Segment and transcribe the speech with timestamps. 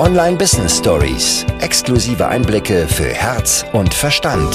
[0.00, 1.44] Online Business Stories.
[1.60, 4.50] Exklusive Einblicke für Herz und Verstand.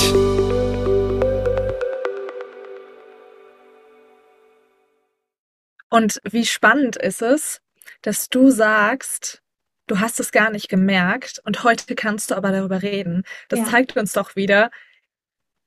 [5.92, 7.62] Und wie spannend ist es,
[8.02, 9.44] dass du sagst,
[9.86, 13.22] du hast es gar nicht gemerkt und heute kannst du aber darüber reden.
[13.48, 13.66] Das ja.
[13.66, 14.72] zeigt uns doch wieder,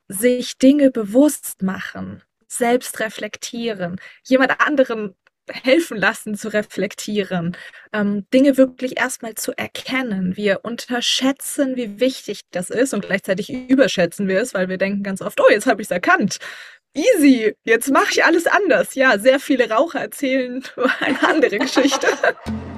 [0.08, 5.14] sich Dinge bewusst machen, selbst reflektieren, jemand anderen
[5.52, 7.56] helfen lassen zu reflektieren,
[7.92, 10.36] ähm, Dinge wirklich erstmal zu erkennen.
[10.36, 15.22] Wir unterschätzen, wie wichtig das ist und gleichzeitig überschätzen wir es, weil wir denken ganz
[15.22, 16.38] oft, oh, jetzt habe ich es erkannt.
[16.94, 18.94] Easy, jetzt mache ich alles anders.
[18.94, 20.62] Ja, sehr viele Raucher erzählen
[21.00, 22.06] eine andere Geschichte.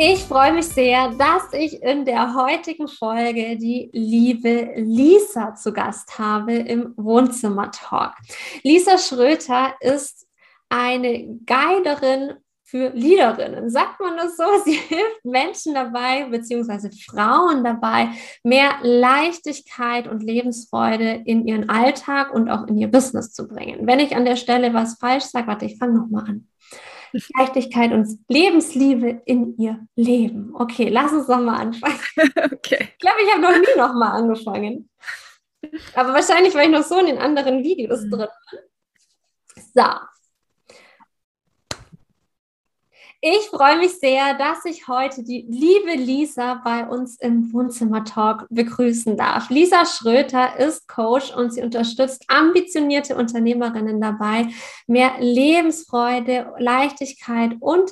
[0.00, 6.20] Ich freue mich sehr, dass ich in der heutigen Folge die liebe Lisa zu Gast
[6.20, 8.12] habe im Wohnzimmer-Talk.
[8.62, 10.28] Lisa Schröter ist
[10.68, 13.70] eine Guiderin für Leaderinnen.
[13.70, 14.44] Sagt man das so?
[14.64, 18.10] Sie hilft Menschen dabei, beziehungsweise Frauen dabei,
[18.44, 23.84] mehr Leichtigkeit und Lebensfreude in ihren Alltag und auch in ihr Business zu bringen.
[23.84, 26.48] Wenn ich an der Stelle was falsch sage, warte, ich fange nochmal an.
[27.36, 30.52] Leichtigkeit und Lebensliebe in ihr Leben.
[30.54, 31.98] Okay, lass uns doch mal anfangen.
[32.52, 32.88] Okay.
[32.92, 34.90] Ich glaube, ich habe noch nie noch mal angefangen.
[35.94, 38.10] Aber wahrscheinlich war ich noch so in den anderen Videos mhm.
[38.10, 38.28] drin.
[39.74, 39.82] So,
[43.20, 49.16] ich freue mich sehr, dass ich heute die liebe Lisa bei uns im Wohnzimmer-Talk begrüßen
[49.16, 49.50] darf.
[49.50, 54.46] Lisa Schröter ist Coach und sie unterstützt ambitionierte Unternehmerinnen dabei,
[54.86, 57.90] mehr Lebensfreude, Leichtigkeit und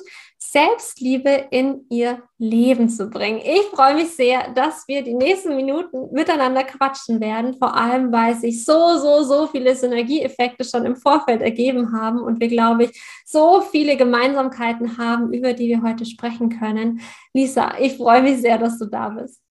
[0.51, 3.41] Selbstliebe in ihr Leben zu bringen.
[3.43, 8.35] Ich freue mich sehr, dass wir die nächsten Minuten miteinander quatschen werden, vor allem weil
[8.35, 13.01] sich so, so, so viele Synergieeffekte schon im Vorfeld ergeben haben und wir, glaube ich,
[13.25, 17.01] so viele Gemeinsamkeiten haben, über die wir heute sprechen können.
[17.33, 19.41] Lisa, ich freue mich sehr, dass du da bist.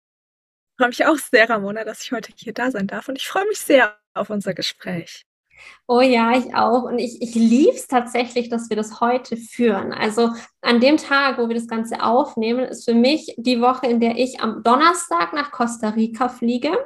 [0.70, 3.28] Ich freue mich auch sehr, Ramona, dass ich heute hier da sein darf und ich
[3.28, 5.26] freue mich sehr auf unser Gespräch.
[5.86, 6.84] Oh ja, ich auch.
[6.84, 9.92] Und ich, ich liebe es tatsächlich, dass wir das heute führen.
[9.92, 10.30] Also
[10.60, 14.16] an dem Tag, wo wir das Ganze aufnehmen, ist für mich die Woche, in der
[14.16, 16.76] ich am Donnerstag nach Costa Rica fliege.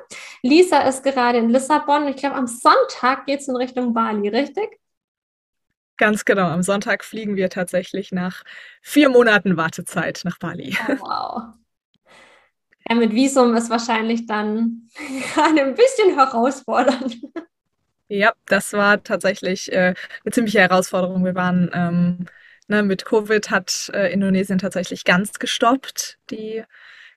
[0.43, 2.09] Lisa ist gerade in Lissabon.
[2.09, 4.79] Ich glaube, am Sonntag geht es in Richtung Bali, richtig?
[5.97, 6.47] Ganz genau.
[6.47, 8.43] Am Sonntag fliegen wir tatsächlich nach
[8.81, 10.77] vier Monaten Wartezeit nach Bali.
[10.89, 11.43] Oh, wow.
[12.89, 14.89] Ja, mit Visum ist wahrscheinlich dann
[15.35, 17.19] gerade ein bisschen herausfordernd.
[18.13, 19.95] Ja, das war tatsächlich äh,
[20.25, 21.25] eine ziemliche Herausforderung.
[21.25, 22.27] Wir waren ähm,
[22.67, 26.65] ne, mit Covid hat äh, Indonesien tatsächlich ganz gestoppt, die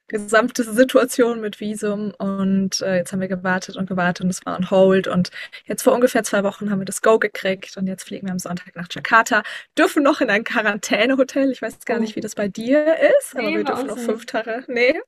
[0.07, 2.13] gesamte Situation mit Visum.
[2.17, 5.07] Und äh, jetzt haben wir gewartet und gewartet und es war on hold.
[5.07, 5.31] Und
[5.65, 8.39] jetzt vor ungefähr zwei Wochen haben wir das Go gekriegt und jetzt fliegen wir am
[8.39, 9.43] Sonntag nach Jakarta.
[9.77, 11.51] Dürfen noch in ein Quarantänehotel.
[11.51, 14.25] Ich weiß gar nicht, wie das bei dir ist, aber nee, wir dürfen noch fünf
[14.25, 14.63] Tage.
[14.67, 14.99] Nee.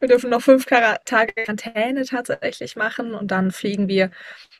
[0.00, 4.10] Wir dürfen noch fünf Tage Quarantäne tatsächlich machen und dann fliegen wir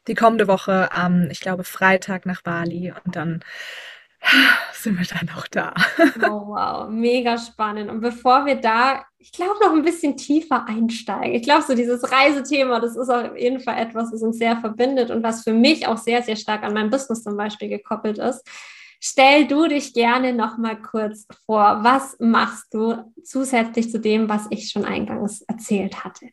[0.06, 3.44] die kommende Woche am, ich glaube, Freitag nach Bali und dann
[4.72, 5.74] sind wir dann auch da.
[6.28, 7.90] Oh, wow, mega spannend.
[7.90, 12.10] Und bevor wir da, ich glaube, noch ein bisschen tiefer einsteigen, ich glaube, so dieses
[12.10, 15.86] Reisethema, das ist auf jeden Fall etwas, was uns sehr verbindet und was für mich
[15.86, 18.42] auch sehr, sehr stark an mein Business zum Beispiel gekoppelt ist.
[19.00, 21.80] Stell du dich gerne noch mal kurz vor.
[21.82, 26.28] Was machst du zusätzlich zu dem, was ich schon eingangs erzählt hatte?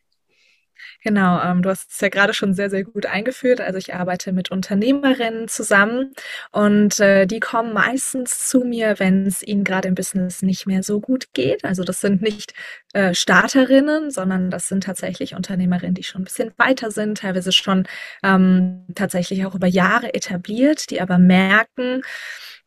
[1.02, 3.60] Genau, ähm, du hast es ja gerade schon sehr, sehr gut eingeführt.
[3.60, 6.12] Also ich arbeite mit Unternehmerinnen zusammen
[6.52, 10.82] und äh, die kommen meistens zu mir, wenn es ihnen gerade im Business nicht mehr
[10.82, 11.64] so gut geht.
[11.64, 12.54] Also das sind nicht
[12.92, 17.84] äh, Starterinnen, sondern das sind tatsächlich Unternehmerinnen, die schon ein bisschen weiter sind, teilweise schon
[18.22, 22.02] ähm, tatsächlich auch über Jahre etabliert, die aber merken,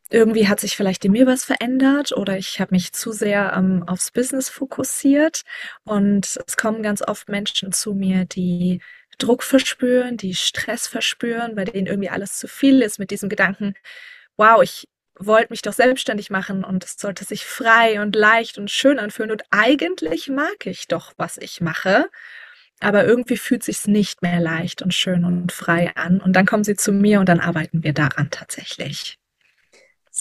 [0.09, 3.83] irgendwie hat sich vielleicht in mir was verändert oder ich habe mich zu sehr ähm,
[3.87, 5.41] aufs Business fokussiert.
[5.83, 8.81] Und es kommen ganz oft Menschen zu mir, die
[9.17, 13.73] Druck verspüren, die Stress verspüren, bei denen irgendwie alles zu viel ist mit diesem Gedanken,
[14.37, 14.87] wow, ich
[15.17, 19.31] wollte mich doch selbstständig machen und es sollte sich frei und leicht und schön anfühlen
[19.31, 22.09] und eigentlich mag ich doch, was ich mache.
[22.81, 26.19] Aber irgendwie fühlt sich's nicht mehr leicht und schön und frei an.
[26.19, 29.17] Und dann kommen sie zu mir und dann arbeiten wir daran tatsächlich.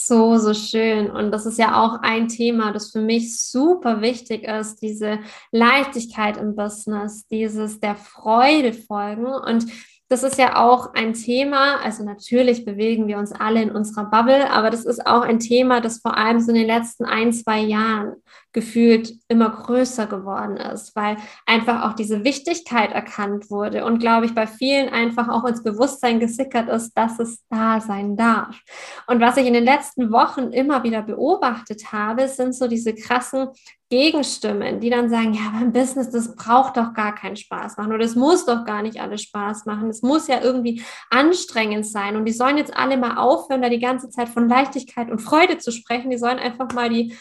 [0.07, 1.09] So, so schön.
[1.09, 5.17] Und das ist ja auch ein Thema, das für mich super wichtig ist, diese
[5.51, 9.25] Leichtigkeit im Business, dieses der Freude folgen.
[9.25, 9.65] Und
[10.07, 14.51] das ist ja auch ein Thema, also natürlich bewegen wir uns alle in unserer Bubble,
[14.51, 17.59] aber das ist auch ein Thema, das vor allem so in den letzten ein, zwei
[17.59, 18.13] Jahren
[18.53, 21.17] gefühlt immer größer geworden ist, weil
[21.47, 26.19] einfach auch diese Wichtigkeit erkannt wurde und glaube ich bei vielen einfach auch ins Bewusstsein
[26.19, 28.61] gesickert ist, dass es da sein darf.
[29.07, 33.49] Und was ich in den letzten Wochen immer wieder beobachtet habe, sind so diese krassen
[33.89, 38.03] Gegenstimmen, die dann sagen, ja, beim Business, das braucht doch gar keinen Spaß machen oder
[38.03, 39.89] es muss doch gar nicht alles Spaß machen.
[39.89, 43.79] Es muss ja irgendwie anstrengend sein und die sollen jetzt alle mal aufhören, da die
[43.79, 46.09] ganze Zeit von Leichtigkeit und Freude zu sprechen.
[46.09, 47.15] Die sollen einfach mal die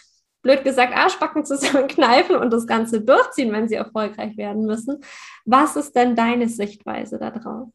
[0.44, 5.00] blöd gesagt, Arschbacken zusammenkneifen und das Ganze durchziehen, wenn sie erfolgreich werden müssen.
[5.44, 7.68] Was ist denn deine Sichtweise darauf?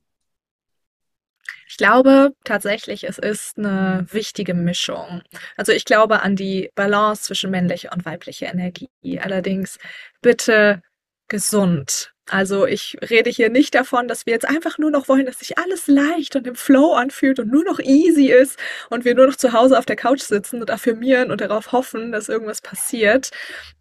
[1.80, 5.22] Ich glaube tatsächlich, es ist eine wichtige Mischung.
[5.56, 8.90] Also ich glaube an die Balance zwischen männlicher und weiblicher Energie.
[9.18, 9.78] Allerdings
[10.22, 10.82] bitte
[11.30, 12.12] gesund.
[12.30, 15.58] Also ich rede hier nicht davon, dass wir jetzt einfach nur noch wollen, dass sich
[15.58, 18.60] alles leicht und im Flow anfühlt und nur noch easy ist
[18.90, 22.12] und wir nur noch zu Hause auf der Couch sitzen und affirmieren und darauf hoffen,
[22.12, 23.32] dass irgendwas passiert,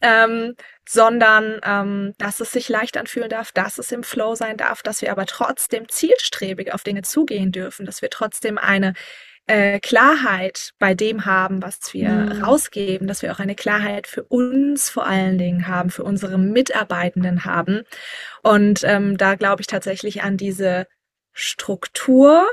[0.01, 0.55] ähm,
[0.89, 5.03] sondern ähm, dass es sich leicht anfühlen darf, dass es im Flow sein darf, dass
[5.03, 8.95] wir aber trotzdem zielstrebig auf Dinge zugehen dürfen, dass wir trotzdem eine
[9.49, 12.45] äh, Klarheit bei dem haben, was wir mhm.
[12.45, 17.45] rausgeben, dass wir auch eine Klarheit für uns vor allen Dingen haben, für unsere Mitarbeitenden
[17.45, 17.83] haben.
[18.43, 20.87] Und ähm, da glaube ich tatsächlich an diese
[21.33, 22.47] Struktur,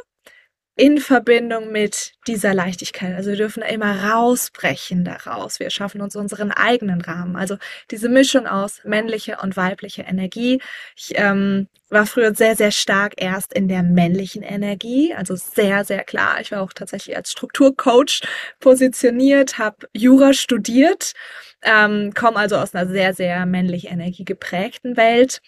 [0.76, 3.16] in Verbindung mit dieser Leichtigkeit.
[3.16, 5.60] Also wir dürfen immer rausbrechen daraus.
[5.60, 7.38] Wir schaffen uns unseren eigenen Rahmen.
[7.38, 7.58] Also
[7.92, 10.62] diese Mischung aus männlicher und weiblicher Energie.
[10.98, 16.04] Ich ähm, war früher sehr, sehr stark erst in der männlichen Energie, also sehr, sehr
[16.04, 16.42] klar.
[16.42, 18.22] Ich war auch tatsächlich als Strukturcoach
[18.60, 21.14] positioniert, habe Jura studiert,
[21.62, 25.42] ähm, komme also aus einer sehr, sehr männlich Energie geprägten Welt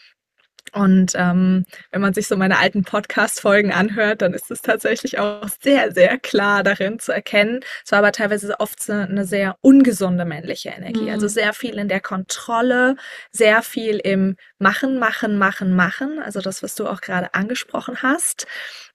[0.77, 5.47] und ähm, wenn man sich so meine alten Podcast-Folgen anhört, dann ist es tatsächlich auch
[5.61, 7.61] sehr, sehr klar darin zu erkennen.
[7.83, 11.05] Es war aber teilweise oft eine sehr ungesunde männliche Energie.
[11.05, 11.09] Mhm.
[11.09, 12.95] Also sehr viel in der Kontrolle,
[13.31, 16.19] sehr viel im Machen, Machen, Machen, Machen.
[16.19, 18.45] Also das, was du auch gerade angesprochen hast.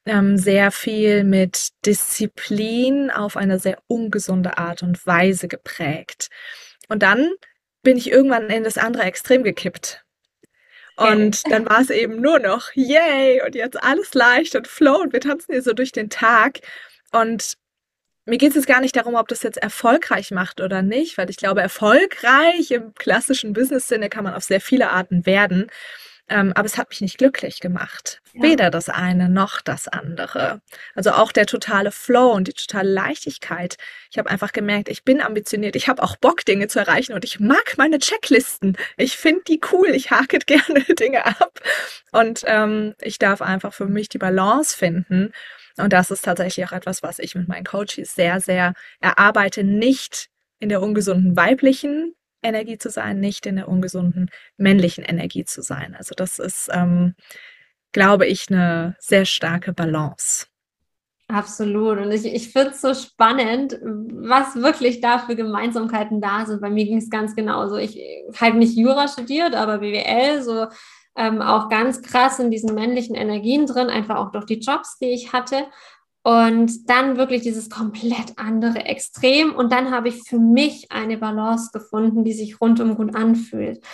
[0.06, 6.28] Ähm, sehr viel mit Disziplin auf eine sehr ungesunde Art und Weise geprägt.
[6.88, 7.28] Und dann
[7.82, 10.04] bin ich irgendwann in das andere Extrem gekippt
[10.96, 15.12] und dann war es eben nur noch, yay, und jetzt alles leicht und flow und
[15.12, 16.60] wir tanzen hier so durch den Tag.
[17.12, 17.54] Und
[18.24, 21.28] mir geht es jetzt gar nicht darum, ob das jetzt erfolgreich macht oder nicht, weil
[21.28, 25.68] ich glaube, erfolgreich im klassischen Business-Sinne kann man auf sehr viele Arten werden.
[26.32, 28.22] Ähm, aber es hat mich nicht glücklich gemacht.
[28.32, 28.42] Ja.
[28.42, 30.62] Weder das eine noch das andere.
[30.94, 33.76] Also auch der totale Flow und die totale Leichtigkeit.
[34.10, 37.26] Ich habe einfach gemerkt, ich bin ambitioniert, ich habe auch Bock, Dinge zu erreichen und
[37.26, 38.78] ich mag meine Checklisten.
[38.96, 41.60] Ich finde die cool, ich hake gerne Dinge ab.
[42.12, 45.32] Und ähm, ich darf einfach für mich die Balance finden.
[45.76, 49.64] Und das ist tatsächlich auch etwas, was ich mit meinen Coaches sehr, sehr erarbeite.
[49.64, 50.28] Nicht
[50.60, 55.94] in der ungesunden weiblichen Energie zu sein, nicht in der ungesunden männlichen Energie zu sein.
[55.96, 57.14] Also das ist, ähm,
[57.92, 60.46] glaube ich, eine sehr starke Balance.
[61.28, 61.98] Absolut.
[61.98, 66.60] Und ich, ich finde es so spannend, was wirklich da für Gemeinsamkeiten da sind.
[66.60, 67.76] Bei mir ging es ganz genauso.
[67.76, 67.98] Ich
[68.38, 70.66] habe nicht Jura studiert, aber BWL, so
[71.16, 75.12] ähm, auch ganz krass in diesen männlichen Energien drin, einfach auch durch die Jobs, die
[75.12, 75.66] ich hatte.
[76.24, 79.54] Und dann wirklich dieses komplett andere Extrem.
[79.54, 83.84] Und dann habe ich für mich eine Balance gefunden, die sich rundum gut anfühlt.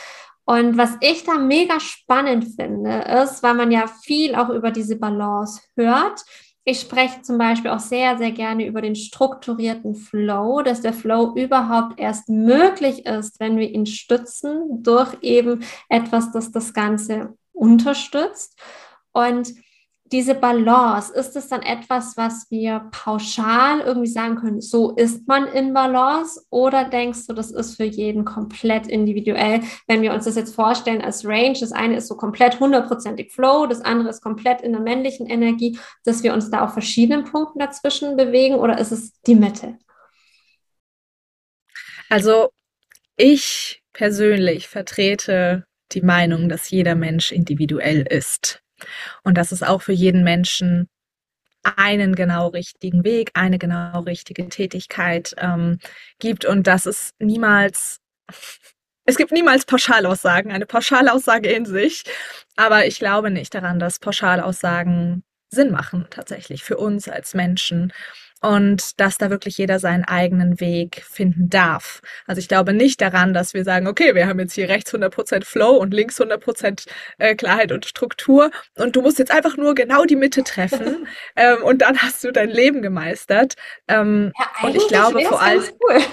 [0.45, 4.97] Und was ich da mega spannend finde, ist, weil man ja viel auch über diese
[4.97, 6.25] Balance hört.
[6.65, 11.35] Ich spreche zum Beispiel auch sehr, sehr gerne über den strukturierten Flow, dass der Flow
[11.35, 18.59] überhaupt erst möglich ist, wenn wir ihn stützen durch eben etwas, das das Ganze unterstützt.
[19.13, 19.53] Und
[20.13, 25.47] diese Balance, ist es dann etwas, was wir pauschal irgendwie sagen können, so ist man
[25.49, 26.41] in Balance?
[26.51, 29.61] Oder denkst du, das ist für jeden komplett individuell?
[29.87, 33.67] Wenn wir uns das jetzt vorstellen als Range, das eine ist so komplett hundertprozentig Flow,
[33.67, 37.59] das andere ist komplett in der männlichen Energie, dass wir uns da auf verschiedenen Punkten
[37.59, 39.79] dazwischen bewegen oder ist es die Mitte?
[42.09, 42.49] Also
[43.17, 48.63] ich persönlich vertrete die Meinung, dass jeder Mensch individuell ist
[49.25, 50.89] und dass es auch für jeden Menschen
[51.63, 55.79] einen genau richtigen Weg, eine genau richtige Tätigkeit ähm,
[56.19, 57.99] gibt und dass es niemals,
[59.05, 62.05] es gibt niemals Pauschalaussagen, eine Pauschalaussage in sich,
[62.57, 67.93] aber ich glaube nicht daran, dass Pauschalaussagen Sinn machen tatsächlich für uns als Menschen
[68.41, 72.01] und dass da wirklich jeder seinen eigenen Weg finden darf.
[72.27, 75.45] Also ich glaube nicht daran, dass wir sagen, okay, wir haben jetzt hier rechts 100%
[75.45, 76.87] Flow und links 100%
[77.19, 81.63] äh, Klarheit und Struktur und du musst jetzt einfach nur genau die Mitte treffen ähm,
[81.63, 83.55] und dann hast du dein Leben gemeistert.
[83.89, 85.63] Ähm, ja, und ich glaube vor allem...
[85.63, 86.01] Cool.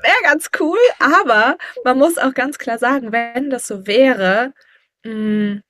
[0.00, 4.52] Wäre ganz cool, aber man muss auch ganz klar sagen, wenn das so wäre,
[5.04, 5.62] mh, mm,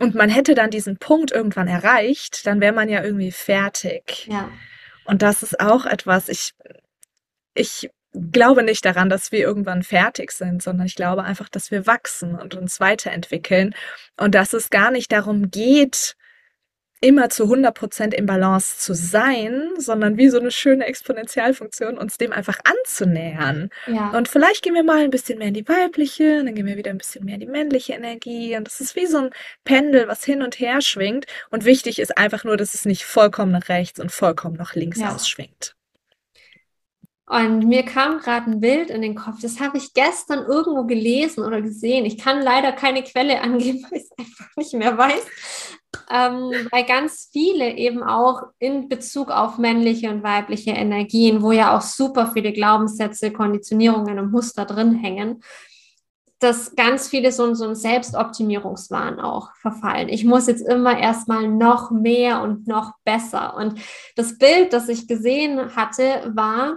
[0.00, 4.28] und man hätte dann diesen Punkt irgendwann erreicht, dann wäre man ja irgendwie fertig.
[4.28, 4.48] Ja.
[5.08, 6.52] Und das ist auch etwas, ich,
[7.54, 11.86] ich glaube nicht daran, dass wir irgendwann fertig sind, sondern ich glaube einfach, dass wir
[11.86, 13.74] wachsen und uns weiterentwickeln.
[14.18, 16.14] Und dass es gar nicht darum geht,
[17.00, 22.32] immer zu 100% im Balance zu sein, sondern wie so eine schöne Exponentialfunktion uns dem
[22.32, 23.70] einfach anzunähern.
[23.86, 24.10] Ja.
[24.10, 26.90] Und vielleicht gehen wir mal ein bisschen mehr in die weibliche, dann gehen wir wieder
[26.90, 28.56] ein bisschen mehr in die männliche Energie.
[28.56, 29.30] Und das ist wie so ein
[29.64, 31.26] Pendel, was hin und her schwingt.
[31.50, 34.98] Und wichtig ist einfach nur, dass es nicht vollkommen nach rechts und vollkommen nach links
[34.98, 35.14] ja.
[35.14, 35.77] ausschwingt.
[37.28, 41.44] Und mir kam gerade ein Bild in den Kopf, das habe ich gestern irgendwo gelesen
[41.44, 42.06] oder gesehen.
[42.06, 45.26] Ich kann leider keine Quelle angeben, weil ich es einfach nicht mehr weiß
[46.10, 51.76] ähm, weil ganz viele eben auch in Bezug auf männliche und weibliche Energien, wo ja
[51.76, 55.42] auch super viele Glaubenssätze, Konditionierungen und Muster drin hängen,
[56.40, 60.08] dass ganz viele so, so ein Selbstoptimierungswahn auch verfallen.
[60.08, 63.56] Ich muss jetzt immer erstmal noch mehr und noch besser.
[63.56, 63.80] Und
[64.14, 66.76] das Bild, das ich gesehen hatte, war,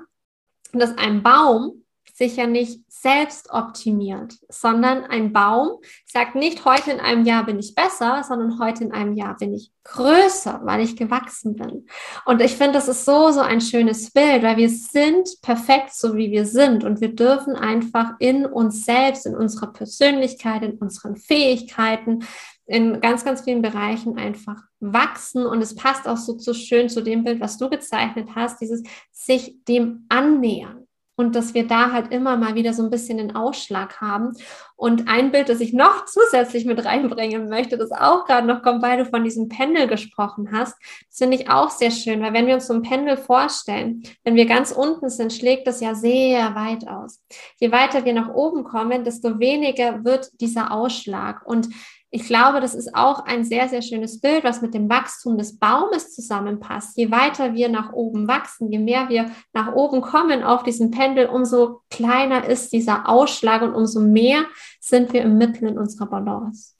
[0.79, 6.99] dass ein Baum sich ja nicht selbst optimiert, sondern ein Baum sagt nicht, heute in
[6.99, 10.95] einem Jahr bin ich besser, sondern heute in einem Jahr bin ich größer, weil ich
[10.95, 11.87] gewachsen bin.
[12.25, 16.15] Und ich finde, das ist so, so ein schönes Bild, weil wir sind perfekt, so
[16.15, 16.83] wie wir sind.
[16.83, 22.19] Und wir dürfen einfach in uns selbst, in unserer Persönlichkeit, in unseren Fähigkeiten,
[22.65, 25.45] in ganz, ganz vielen Bereichen einfach wachsen.
[25.45, 28.83] Und es passt auch so, so schön zu dem Bild, was du gezeichnet hast, dieses
[29.11, 30.87] sich dem annähern
[31.21, 34.33] und dass wir da halt immer mal wieder so ein bisschen den Ausschlag haben.
[34.75, 38.81] Und ein Bild, das ich noch zusätzlich mit reinbringen möchte, das auch gerade noch kommt,
[38.81, 40.75] weil du von diesem Pendel gesprochen hast,
[41.07, 44.35] das finde ich auch sehr schön, weil wenn wir uns so ein Pendel vorstellen, wenn
[44.35, 47.21] wir ganz unten sind, schlägt das ja sehr weit aus.
[47.59, 51.45] Je weiter wir nach oben kommen, desto weniger wird dieser Ausschlag.
[51.45, 51.69] Und
[52.13, 55.57] ich glaube, das ist auch ein sehr, sehr schönes Bild, was mit dem Wachstum des
[55.57, 56.97] Baumes zusammenpasst.
[56.97, 61.27] Je weiter wir nach oben wachsen, je mehr wir nach oben kommen auf diesem Pendel,
[61.27, 64.45] umso kleiner ist dieser Ausschlag und umso mehr
[64.81, 66.73] sind wir im Mittel in unserer Balance.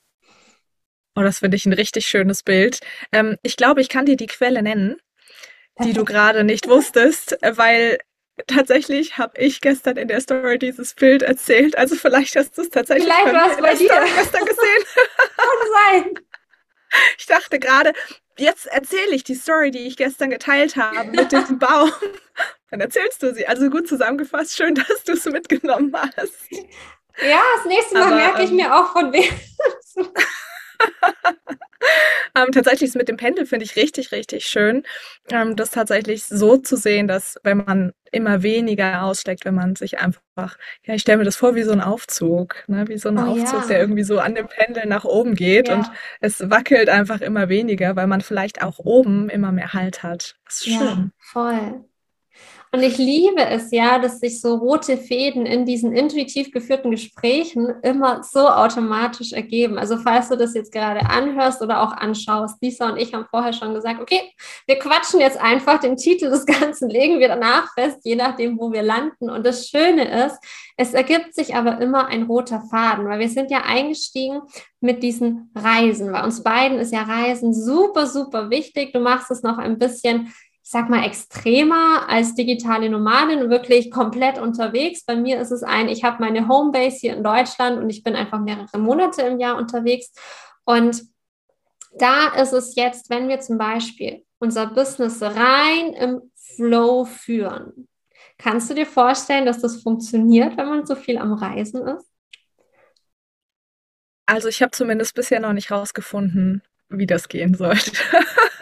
[1.16, 2.80] Oh, das finde ich ein richtig schönes Bild.
[3.10, 4.96] Ähm, ich glaube, ich kann dir die Quelle nennen,
[5.82, 7.98] die du gerade nicht wusstest, weil
[8.46, 11.76] tatsächlich habe ich gestern in der Story dieses Bild erzählt.
[11.76, 13.90] Also vielleicht hast du es tatsächlich vielleicht bei, bei dir.
[13.90, 14.84] Story gestern gesehen.
[15.36, 16.14] Kann sein.
[17.18, 17.92] Ich dachte gerade,
[18.38, 21.92] jetzt erzähle ich die Story, die ich gestern geteilt habe mit diesem Baum.
[22.70, 23.46] Dann erzählst du sie.
[23.46, 24.56] Also gut zusammengefasst.
[24.56, 26.34] Schön, dass du es mitgenommen hast.
[27.20, 29.30] Ja, das nächste Mal Aber, merke ich ähm, mir auch von wem.
[32.34, 34.84] ähm, tatsächlich ist mit dem Pendel finde ich richtig, richtig schön,
[35.30, 39.98] ähm, das tatsächlich so zu sehen, dass wenn man immer weniger aussteckt, wenn man sich
[39.98, 42.86] einfach, ja, ich stelle mir das vor wie so ein Aufzug, ne?
[42.88, 43.68] wie so ein oh, Aufzug, ja.
[43.68, 45.76] der irgendwie so an dem Pendel nach oben geht ja.
[45.76, 50.36] und es wackelt einfach immer weniger, weil man vielleicht auch oben immer mehr Halt hat.
[50.44, 50.76] Das ist schön.
[50.76, 51.84] Ja, voll.
[52.74, 57.68] Und ich liebe es ja, dass sich so rote Fäden in diesen intuitiv geführten Gesprächen
[57.82, 59.76] immer so automatisch ergeben.
[59.76, 63.52] Also falls du das jetzt gerade anhörst oder auch anschaust, Lisa und ich haben vorher
[63.52, 64.22] schon gesagt, okay,
[64.66, 68.72] wir quatschen jetzt einfach, den Titel des Ganzen legen wir danach fest, je nachdem, wo
[68.72, 69.28] wir landen.
[69.28, 70.38] Und das Schöne ist,
[70.78, 74.40] es ergibt sich aber immer ein roter Faden, weil wir sind ja eingestiegen
[74.80, 76.10] mit diesen Reisen.
[76.10, 78.92] Bei uns beiden ist ja Reisen super, super wichtig.
[78.94, 80.32] Du machst es noch ein bisschen
[80.64, 85.04] ich sag mal, extremer als digitale Nomadin, wirklich komplett unterwegs.
[85.04, 88.14] Bei mir ist es ein, ich habe meine Homebase hier in Deutschland und ich bin
[88.14, 90.12] einfach mehrere Monate im Jahr unterwegs.
[90.64, 91.02] Und
[91.98, 97.88] da ist es jetzt, wenn wir zum Beispiel unser Business rein im Flow führen.
[98.38, 102.06] Kannst du dir vorstellen, dass das funktioniert, wenn man so viel am Reisen ist?
[104.26, 107.92] Also ich habe zumindest bisher noch nicht rausgefunden, wie das gehen sollte.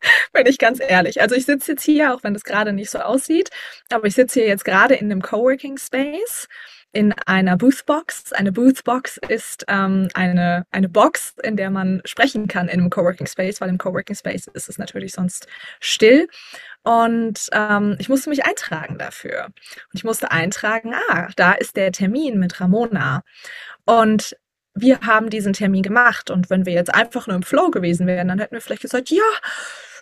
[0.32, 1.20] bin ich ganz ehrlich.
[1.20, 3.50] Also ich sitze jetzt hier, auch wenn das gerade nicht so aussieht,
[3.90, 6.48] aber ich sitze hier jetzt gerade in einem Coworking Space
[6.92, 8.32] in einer Boothbox.
[8.32, 13.26] Eine Boothbox ist ähm, eine, eine Box, in der man sprechen kann in einem Coworking
[13.26, 15.46] Space, weil im Coworking Space ist es natürlich sonst
[15.80, 16.28] still.
[16.82, 19.46] Und ähm, ich musste mich eintragen dafür.
[19.46, 23.22] Und ich musste eintragen, ah, da ist der Termin mit Ramona.
[23.84, 24.36] Und
[24.74, 26.30] wir haben diesen Termin gemacht.
[26.30, 29.10] Und wenn wir jetzt einfach nur im Flow gewesen wären, dann hätten wir vielleicht gesagt,
[29.10, 29.22] ja,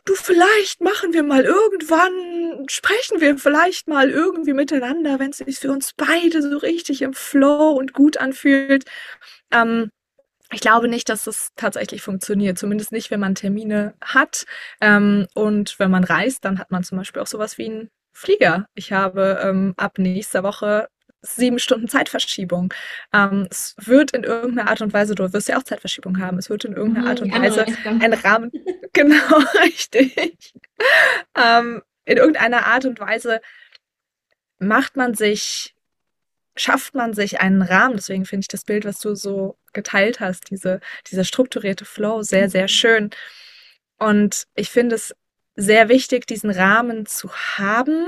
[0.07, 5.59] du, vielleicht machen wir mal irgendwann, sprechen wir vielleicht mal irgendwie miteinander, wenn es sich
[5.59, 8.85] für uns beide so richtig im Flow und gut anfühlt.
[9.53, 9.91] Ähm,
[10.53, 12.59] ich glaube nicht, dass das tatsächlich funktioniert.
[12.59, 14.45] Zumindest nicht, wenn man Termine hat.
[14.81, 18.67] Ähm, und wenn man reist, dann hat man zum Beispiel auch sowas wie einen Flieger.
[18.75, 20.89] Ich habe ähm, ab nächster Woche
[21.35, 22.73] sieben Stunden Zeitverschiebung.
[23.12, 26.50] Ähm, es wird in irgendeiner Art und Weise, du wirst ja auch Zeitverschiebung haben, es
[26.50, 28.52] wird in irgendeiner mhm, Art und Weise ein Rahmen,
[28.92, 30.54] genau, richtig.
[31.37, 33.40] Ähm, in irgendeiner Art und Weise
[34.59, 35.75] macht man sich,
[36.54, 37.97] schafft man sich einen Rahmen.
[37.97, 40.80] Deswegen finde ich das Bild, was du so geteilt hast, diese,
[41.11, 42.68] dieser strukturierte Flow, sehr, sehr mhm.
[42.68, 43.11] schön.
[43.99, 45.14] Und ich finde es
[45.56, 48.06] sehr wichtig, diesen Rahmen zu haben,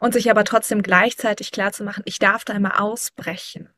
[0.00, 3.68] und sich aber trotzdem gleichzeitig klar zu machen, ich darf da immer ausbrechen.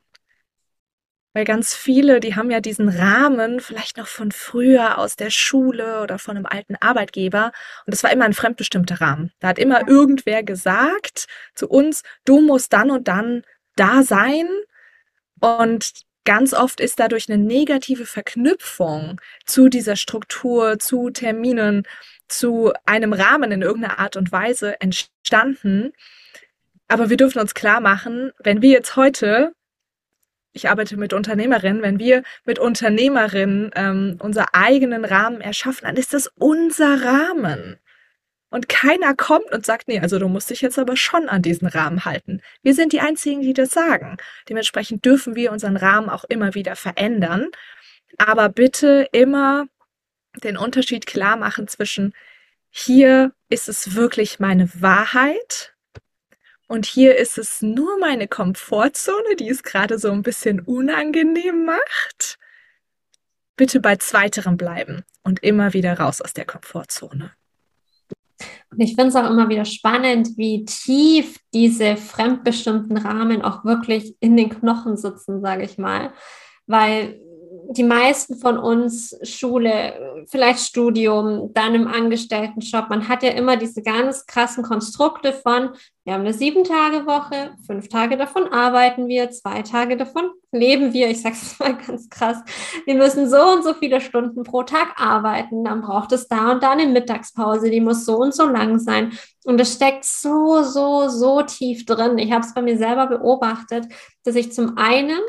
[1.34, 6.02] Weil ganz viele, die haben ja diesen Rahmen vielleicht noch von früher aus der Schule
[6.02, 7.52] oder von einem alten Arbeitgeber.
[7.86, 9.32] Und das war immer ein fremdbestimmter Rahmen.
[9.40, 13.44] Da hat immer irgendwer gesagt zu uns, du musst dann und dann
[13.76, 14.46] da sein.
[15.40, 15.92] Und
[16.24, 21.84] ganz oft ist dadurch eine negative Verknüpfung zu dieser Struktur, zu Terminen
[22.32, 25.92] zu einem Rahmen in irgendeiner Art und Weise entstanden.
[26.88, 29.52] Aber wir dürfen uns klar machen, wenn wir jetzt heute,
[30.52, 36.12] ich arbeite mit Unternehmerinnen, wenn wir mit Unternehmerinnen ähm, unser eigenen Rahmen erschaffen, dann ist
[36.12, 37.78] das unser Rahmen.
[38.50, 41.66] Und keiner kommt und sagt, nee, also du musst dich jetzt aber schon an diesen
[41.68, 42.42] Rahmen halten.
[42.62, 44.18] Wir sind die Einzigen, die das sagen.
[44.46, 47.46] Dementsprechend dürfen wir unseren Rahmen auch immer wieder verändern.
[48.18, 49.68] Aber bitte immer
[50.42, 52.14] den Unterschied klar machen zwischen
[52.70, 55.74] hier ist es wirklich meine Wahrheit
[56.68, 62.38] und hier ist es nur meine Komfortzone, die es gerade so ein bisschen unangenehm macht.
[63.56, 67.32] Bitte bei zweiterem bleiben und immer wieder raus aus der Komfortzone.
[68.70, 74.16] Und ich finde es auch immer wieder spannend, wie tief diese fremdbestimmten Rahmen auch wirklich
[74.20, 76.14] in den Knochen sitzen, sage ich mal.
[76.66, 77.20] Weil
[77.70, 83.82] die meisten von uns Schule, vielleicht Studium, dann im Angestelltenjob, man hat ja immer diese
[83.82, 85.70] ganz krassen Konstrukte von,
[86.04, 91.08] wir haben eine Sieben-Tage-Woche, fünf Tage davon arbeiten wir, zwei Tage davon leben wir.
[91.08, 92.38] Ich sage es mal ganz krass.
[92.84, 95.64] Wir müssen so und so viele Stunden pro Tag arbeiten.
[95.64, 99.12] Dann braucht es da und da eine Mittagspause, die muss so und so lang sein.
[99.44, 102.18] Und es steckt so, so, so tief drin.
[102.18, 103.86] Ich habe es bei mir selber beobachtet,
[104.24, 105.20] dass ich zum einen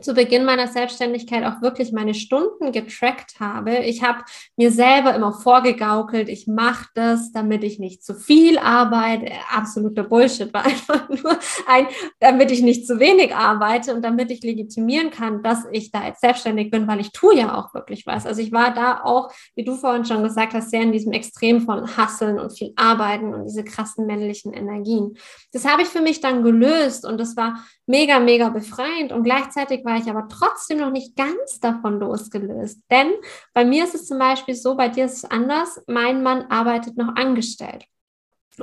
[0.00, 3.78] zu Beginn meiner Selbstständigkeit auch wirklich meine Stunden getrackt habe.
[3.78, 4.20] Ich habe
[4.56, 9.32] mir selber immer vorgegaukelt, ich mache das, damit ich nicht zu viel arbeite.
[9.50, 11.86] Absoluter Bullshit war einfach nur ein,
[12.20, 16.20] damit ich nicht zu wenig arbeite und damit ich legitimieren kann, dass ich da jetzt
[16.20, 18.26] selbstständig bin, weil ich tue ja auch wirklich was.
[18.26, 21.60] Also ich war da auch, wie du vorhin schon gesagt hast, sehr in diesem Extrem
[21.62, 25.16] von Hasseln und viel Arbeiten und diese krassen männlichen Energien.
[25.52, 29.84] Das habe ich für mich dann gelöst und das war mega, mega befreiend und gleichzeitig
[29.84, 32.80] war ich aber trotzdem noch nicht ganz davon losgelöst.
[32.90, 33.12] Denn
[33.52, 35.82] bei mir ist es zum Beispiel so, bei dir ist es anders.
[35.86, 37.84] Mein Mann arbeitet noch angestellt.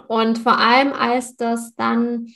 [0.08, 2.28] Und vor allem, als das dann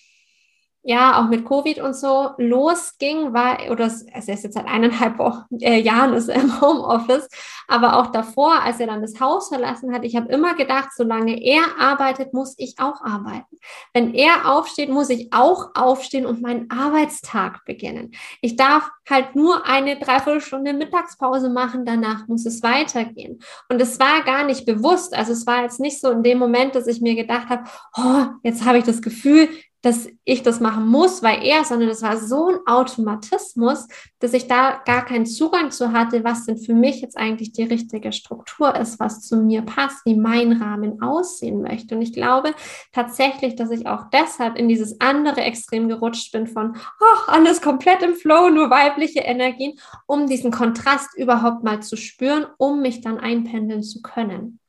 [0.84, 5.46] ja auch mit Covid und so losging, war, oder es ist jetzt seit eineinhalb Wochen,
[5.62, 7.30] äh, Jahren ist er im Homeoffice,
[7.67, 11.41] aber auch davor, als er dann das Haus verlassen hat, ich habe immer gedacht, solange
[11.41, 13.58] er arbeitet, muss ich auch arbeiten.
[13.93, 18.12] Wenn er aufsteht, muss ich auch aufstehen und meinen Arbeitstag beginnen.
[18.41, 23.39] Ich darf halt nur eine Dreiviertelstunde Mittagspause machen, danach muss es weitergehen.
[23.69, 26.76] Und es war gar nicht bewusst, also es war jetzt nicht so in dem Moment,
[26.76, 27.63] dass ich mir gedacht habe,
[27.98, 29.48] oh, jetzt habe ich das Gefühl,
[29.84, 33.88] dass ich das machen muss, weil er, sondern das war so ein Automatismus,
[34.19, 37.63] dass ich da gar keinen Zugang zu hatte, was denn für mich jetzt eigentlich die
[37.63, 41.96] richtige Struktur ist, was zu mir passt, wie mein Rahmen aussehen möchte.
[41.96, 42.56] Und ich glaube
[42.93, 48.02] tatsächlich, dass ich auch deshalb in dieses andere Extrem gerutscht bin von, oh, alles komplett
[48.04, 53.19] im Flow, nur weibliche Energien, um diesen Kontrast überhaupt mal zu spüren, um mich dann
[53.19, 54.60] einpendeln zu können.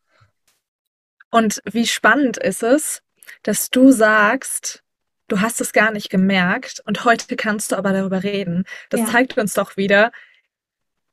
[1.30, 3.00] Und wie spannend ist es,
[3.44, 4.83] dass du sagst,
[5.28, 8.64] du hast es gar nicht gemerkt und heute kannst du aber darüber reden.
[8.90, 9.06] Das ja.
[9.06, 10.12] zeigt uns doch wieder,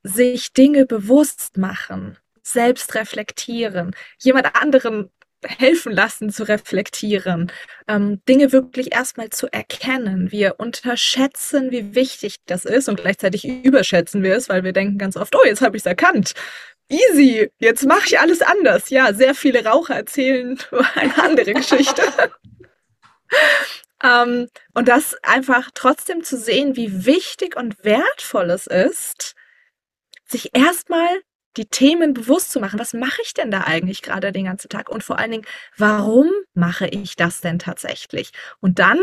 [0.03, 5.11] sich Dinge bewusst machen, selbst reflektieren, jemand anderen
[5.43, 7.51] helfen lassen zu reflektieren,
[7.87, 10.31] ähm, Dinge wirklich erstmal zu erkennen.
[10.31, 15.17] Wir unterschätzen, wie wichtig das ist und gleichzeitig überschätzen wir es, weil wir denken ganz
[15.17, 16.33] oft, oh, jetzt habe ich es erkannt.
[16.89, 18.89] Easy, jetzt mache ich alles anders.
[18.89, 20.59] Ja, sehr viele Raucher erzählen
[20.95, 22.01] eine andere Geschichte.
[24.03, 29.35] ähm, und das einfach trotzdem zu sehen, wie wichtig und wertvoll es ist,
[30.25, 31.21] sich erstmal
[31.57, 32.79] die Themen bewusst zu machen.
[32.79, 34.89] Was mache ich denn da eigentlich gerade den ganzen Tag?
[34.89, 35.45] Und vor allen Dingen,
[35.77, 38.31] warum mache ich das denn tatsächlich?
[38.59, 38.99] Und dann,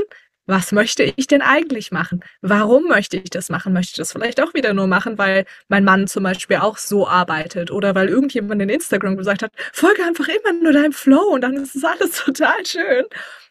[0.48, 2.24] was möchte ich denn eigentlich machen?
[2.40, 3.74] Warum möchte ich das machen?
[3.74, 7.06] Möchte ich das vielleicht auch wieder nur machen, weil mein Mann zum Beispiel auch so
[7.06, 11.42] arbeitet oder weil irgendjemand in Instagram gesagt hat, folge einfach immer nur deinem Flow und
[11.42, 13.04] dann ist es alles total schön.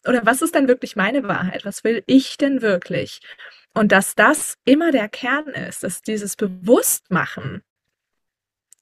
[0.08, 1.66] Oder was ist denn wirklich meine Wahrheit?
[1.66, 3.20] Was will ich denn wirklich?
[3.76, 7.62] Und dass das immer der Kern ist, dass dieses Bewusstmachen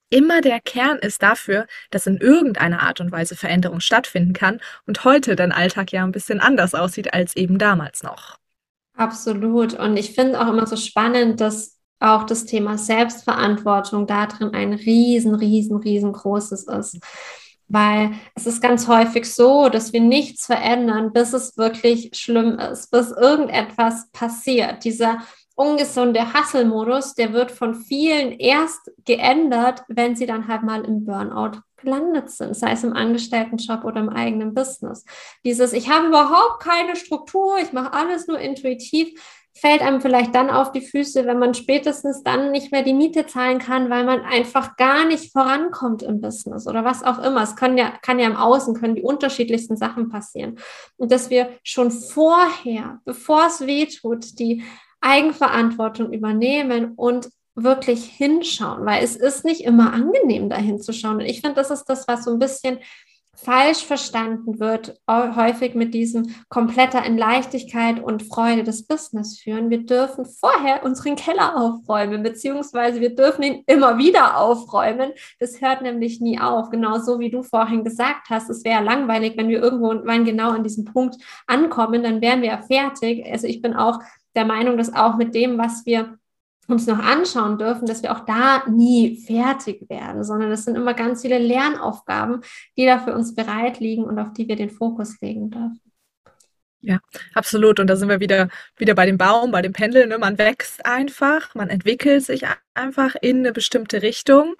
[0.09, 5.03] immer der Kern ist dafür, dass in irgendeiner Art und Weise Veränderung stattfinden kann und
[5.03, 8.37] heute dein Alltag ja ein bisschen anders aussieht als eben damals noch.
[8.95, 9.73] Absolut.
[9.73, 15.35] Und ich finde auch immer so spannend, dass auch das Thema Selbstverantwortung darin ein riesen,
[15.35, 16.99] riesen, riesengroßes ist.
[17.67, 22.91] Weil es ist ganz häufig so, dass wir nichts verändern, bis es wirklich schlimm ist,
[22.91, 24.83] bis irgendetwas passiert.
[24.83, 25.19] Dieser
[25.55, 31.61] ungesunde Hustle-Modus, der wird von vielen erst geändert, wenn sie dann halt mal im Burnout
[31.77, 35.05] gelandet sind, sei es im Angestelltenjob oder im eigenen Business.
[35.43, 39.19] Dieses, ich habe überhaupt keine Struktur, ich mache alles nur intuitiv,
[39.57, 43.25] fällt einem vielleicht dann auf die Füße, wenn man spätestens dann nicht mehr die Miete
[43.25, 47.43] zahlen kann, weil man einfach gar nicht vorankommt im Business oder was auch immer.
[47.43, 50.59] Es kann ja, kann ja im Außen, können die unterschiedlichsten Sachen passieren.
[50.97, 54.61] Und dass wir schon vorher, bevor es weh tut, die
[55.05, 61.17] Eigenverantwortung übernehmen und wirklich hinschauen, weil es ist nicht immer angenehm, da hinzuschauen.
[61.17, 62.79] Und ich finde, das ist das, was so ein bisschen
[63.37, 69.69] falsch verstanden wird, häufig mit diesem kompletter in Leichtigkeit und Freude des Business führen.
[69.69, 75.11] Wir dürfen vorher unseren Keller aufräumen, beziehungsweise wir dürfen ihn immer wieder aufräumen.
[75.39, 76.69] Das hört nämlich nie auf.
[76.69, 79.89] Genauso wie du vorhin gesagt hast, es wäre langweilig, wenn wir irgendwo
[80.23, 83.25] genau an diesem Punkt ankommen, dann wären wir ja fertig.
[83.29, 83.99] Also ich bin auch
[84.35, 86.17] der Meinung, dass auch mit dem, was wir
[86.67, 90.93] uns noch anschauen dürfen, dass wir auch da nie fertig werden, sondern es sind immer
[90.93, 92.41] ganz viele Lernaufgaben,
[92.75, 95.79] die da für uns bereit liegen und auf die wir den Fokus legen dürfen.
[96.81, 96.99] Ja,
[97.33, 97.79] absolut.
[97.79, 100.05] Und da sind wir wieder, wieder bei dem Baum, bei dem Pendel.
[100.05, 100.19] Ne?
[100.19, 102.43] Man wächst einfach, man entwickelt sich
[102.75, 104.55] einfach in eine bestimmte Richtung.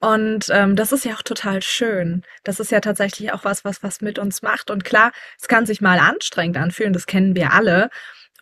[0.00, 2.22] Und ähm, das ist ja auch total schön.
[2.42, 4.72] Das ist ja tatsächlich auch was, was was mit uns macht.
[4.72, 7.90] Und klar, es kann sich mal anstrengend anfühlen, das kennen wir alle.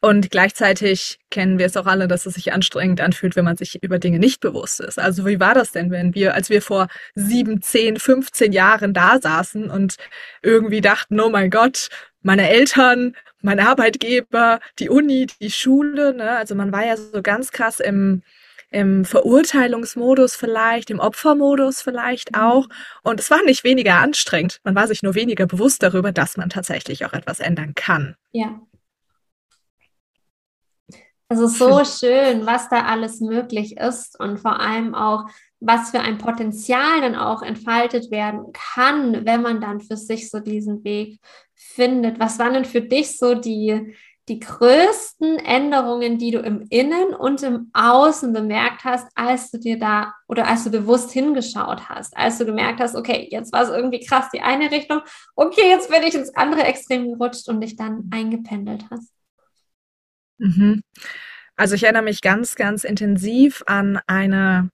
[0.06, 3.82] Und gleichzeitig kennen wir es auch alle, dass es sich anstrengend anfühlt, wenn man sich
[3.82, 5.00] über Dinge nicht bewusst ist.
[5.00, 9.18] Also wie war das denn, wenn wir, als wir vor sieben, zehn, 15 Jahren da
[9.20, 9.96] saßen und
[10.42, 11.88] irgendwie dachten, oh mein Gott,
[12.22, 16.36] meine Eltern, mein Arbeitgeber, die Uni, die Schule, ne?
[16.36, 18.22] Also man war ja so ganz krass im,
[18.70, 22.40] im Verurteilungsmodus vielleicht, im Opfermodus vielleicht mhm.
[22.40, 22.68] auch.
[23.02, 24.60] Und es war nicht weniger anstrengend.
[24.62, 28.14] Man war sich nur weniger bewusst darüber, dass man tatsächlich auch etwas ändern kann.
[28.30, 28.60] Ja,
[31.28, 35.24] also so schön, was da alles möglich ist und vor allem auch,
[35.58, 40.38] was für ein Potenzial dann auch entfaltet werden kann, wenn man dann für sich so
[40.38, 41.18] diesen Weg
[41.54, 42.20] findet.
[42.20, 43.96] Was waren denn für dich so die,
[44.28, 49.78] die größten Änderungen, die du im Innen und im Außen bemerkt hast, als du dir
[49.78, 53.70] da oder als du bewusst hingeschaut hast, als du gemerkt hast, okay, jetzt war es
[53.70, 55.00] irgendwie krass die eine Richtung,
[55.34, 59.10] okay, jetzt bin ich ins andere Extrem gerutscht und dich dann eingependelt hast?
[60.38, 60.82] Mhm.
[61.56, 64.70] Also ich erinnere mich ganz, ganz intensiv an eine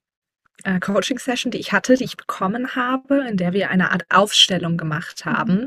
[0.64, 4.77] äh, Coaching-Session, die ich hatte, die ich bekommen habe, in der wir eine Art Aufstellung
[4.77, 5.31] gemacht mhm.
[5.31, 5.66] haben.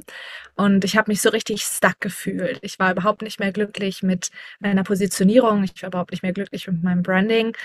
[0.56, 2.60] Und ich habe mich so richtig stuck gefühlt.
[2.62, 4.30] Ich war überhaupt nicht mehr glücklich mit
[4.60, 5.64] meiner Positionierung.
[5.64, 7.56] Ich war überhaupt nicht mehr glücklich mit meinem Branding.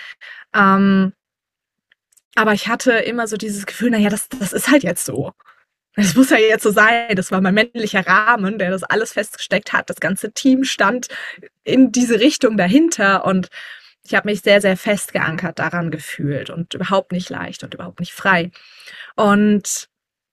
[0.55, 1.13] Ähm,
[2.37, 5.33] aber ich hatte immer so dieses Gefühl, naja, das, das ist halt jetzt so.
[5.97, 7.17] Das muss ja jetzt so sein.
[7.17, 9.91] Das war mein männlicher Rahmen, der das alles festgesteckt hat.
[9.91, 11.09] Das ganze Team stand
[11.65, 13.49] in diese Richtung dahinter und
[14.05, 18.01] ich habe mich sehr, sehr fest geankert daran gefühlt und überhaupt nicht leicht und überhaupt
[18.01, 18.51] nicht frei.
[19.17, 19.89] Und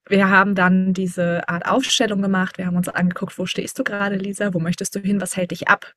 [0.08, 2.58] wir haben dann diese Art Aufstellung gemacht.
[2.58, 4.54] Wir haben uns angeguckt, wo stehst du gerade, Lisa?
[4.54, 5.20] Wo möchtest du hin?
[5.22, 5.94] Was hält dich ab?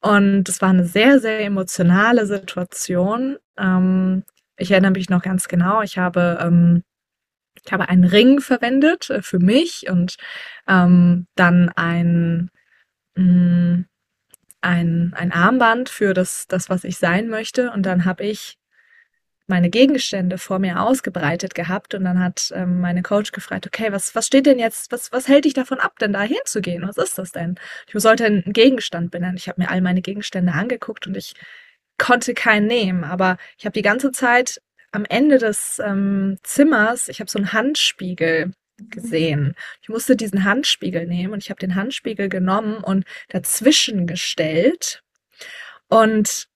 [0.00, 3.38] Und es war eine sehr, sehr emotionale Situation.
[3.58, 4.22] Ähm,
[4.56, 5.82] ich erinnere mich noch ganz genau.
[5.82, 6.84] Ich habe ähm,
[7.66, 10.16] ich habe einen Ring verwendet äh, für mich und
[10.68, 12.50] ähm, dann ein,
[13.16, 13.86] mh, mm,
[14.62, 17.70] ein, ein Armband für das, das, was ich sein möchte.
[17.70, 18.58] Und dann habe ich
[19.46, 24.14] meine Gegenstände vor mir ausgebreitet gehabt und dann hat ähm, meine Coach gefragt, okay, was,
[24.16, 26.86] was steht denn jetzt, was, was hält dich davon ab, denn da hinzugehen?
[26.86, 27.56] Was ist das denn?
[27.86, 29.36] Ich sollte einen Gegenstand benennen.
[29.36, 31.34] Ich habe mir all meine Gegenstände angeguckt und ich
[31.98, 34.60] konnte keinen nehmen, aber ich habe die ganze Zeit
[34.96, 39.54] am Ende des ähm, Zimmers, ich habe so einen Handspiegel gesehen.
[39.82, 45.02] Ich musste diesen Handspiegel nehmen und ich habe den Handspiegel genommen und dazwischen gestellt
[45.88, 46.48] und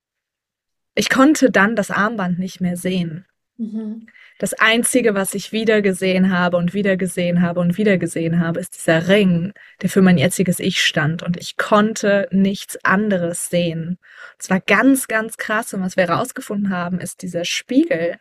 [0.95, 3.27] ich konnte dann das Armband nicht mehr sehen.
[3.61, 4.07] Mhm.
[4.39, 8.59] Das Einzige, was ich wieder gesehen habe und wieder gesehen habe und wieder gesehen habe,
[8.59, 11.23] ist dieser Ring, der für mein jetziges Ich stand.
[11.23, 13.99] Und ich konnte nichts anderes sehen.
[14.39, 15.75] Es war ganz, ganz krass.
[15.75, 18.17] Und was wir herausgefunden haben, ist dieser Spiegel,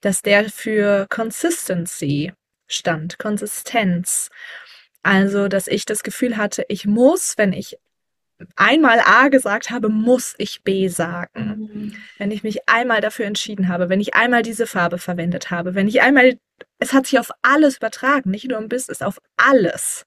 [0.00, 2.32] dass der für Consistency
[2.68, 4.30] stand, Konsistenz.
[5.02, 7.78] Also, dass ich das Gefühl hatte, ich muss, wenn ich
[8.56, 11.68] einmal A gesagt habe, muss ich B sagen.
[11.72, 11.96] Mhm.
[12.18, 15.88] Wenn ich mich einmal dafür entschieden habe, wenn ich einmal diese Farbe verwendet habe, wenn
[15.88, 16.38] ich einmal,
[16.78, 20.04] es hat sich auf alles übertragen, nicht nur im Business, auf alles.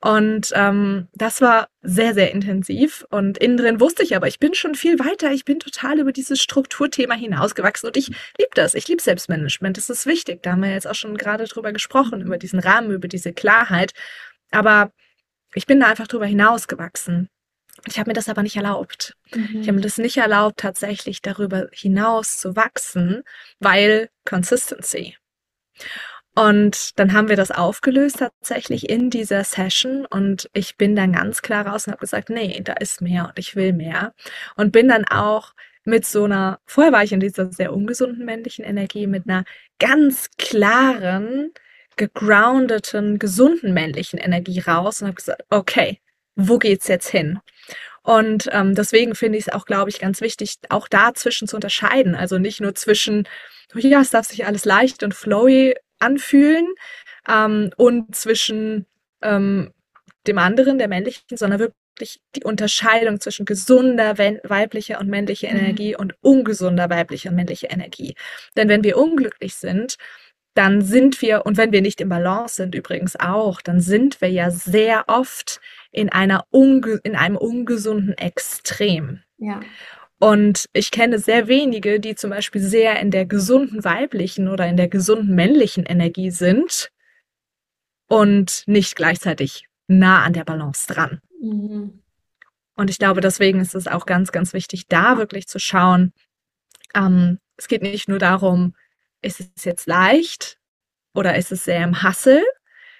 [0.00, 3.06] Und ähm, das war sehr, sehr intensiv.
[3.10, 5.32] Und innen drin wusste ich aber, ich bin schon viel weiter.
[5.32, 7.88] Ich bin total über dieses Strukturthema hinausgewachsen.
[7.88, 8.74] Und ich liebe das.
[8.74, 9.76] Ich liebe Selbstmanagement.
[9.76, 10.42] Das ist wichtig.
[10.42, 13.92] Da haben wir jetzt auch schon gerade drüber gesprochen, über diesen Rahmen, über diese Klarheit.
[14.50, 14.92] Aber
[15.54, 17.30] ich bin da einfach drüber hinausgewachsen.
[17.86, 19.16] Ich habe mir das aber nicht erlaubt.
[19.34, 19.60] Mhm.
[19.60, 23.22] Ich habe mir das nicht erlaubt, tatsächlich darüber hinaus zu wachsen,
[23.60, 25.16] weil Consistency.
[26.34, 31.40] Und dann haben wir das aufgelöst tatsächlich in dieser Session und ich bin dann ganz
[31.40, 34.12] klar raus und habe gesagt, nee, da ist mehr und ich will mehr.
[34.54, 38.66] Und bin dann auch mit so einer, vorher war ich in dieser sehr ungesunden männlichen
[38.66, 39.44] Energie, mit einer
[39.78, 41.52] ganz klaren,
[41.96, 46.00] gegroundeten, gesunden männlichen Energie raus und habe gesagt, okay,
[46.36, 47.40] wo geht's jetzt hin?
[48.02, 52.14] Und ähm, deswegen finde ich es auch, glaube ich, ganz wichtig, auch dazwischen zu unterscheiden.
[52.14, 53.26] Also nicht nur zwischen,
[53.74, 56.68] ja, es darf sich alles leicht und flowy anfühlen
[57.28, 58.86] ähm, und zwischen
[59.22, 59.72] ähm,
[60.28, 65.58] dem anderen, der männlichen, sondern wirklich die Unterscheidung zwischen gesunder weiblicher und männlicher mhm.
[65.58, 68.14] Energie und ungesunder weiblicher und männlicher Energie.
[68.56, 69.96] Denn wenn wir unglücklich sind,
[70.54, 74.30] dann sind wir, und wenn wir nicht im Balance sind übrigens auch, dann sind wir
[74.30, 75.60] ja sehr oft
[75.96, 79.22] in, einer unge in einem ungesunden Extrem.
[79.38, 79.60] Ja.
[80.18, 84.76] Und ich kenne sehr wenige, die zum Beispiel sehr in der gesunden weiblichen oder in
[84.76, 86.90] der gesunden männlichen Energie sind
[88.08, 91.20] und nicht gleichzeitig nah an der Balance dran.
[91.40, 92.02] Mhm.
[92.76, 96.12] Und ich glaube, deswegen ist es auch ganz, ganz wichtig, da wirklich zu schauen.
[96.94, 98.74] Ähm, es geht nicht nur darum,
[99.22, 100.58] ist es jetzt leicht
[101.14, 102.42] oder ist es sehr im Hassel?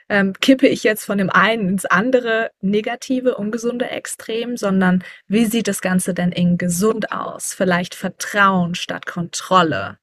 [0.09, 5.66] Ähm, kippe ich jetzt von dem einen ins andere negative, ungesunde Extrem, sondern wie sieht
[5.66, 7.53] das Ganze denn in gesund aus?
[7.53, 9.99] Vielleicht Vertrauen statt Kontrolle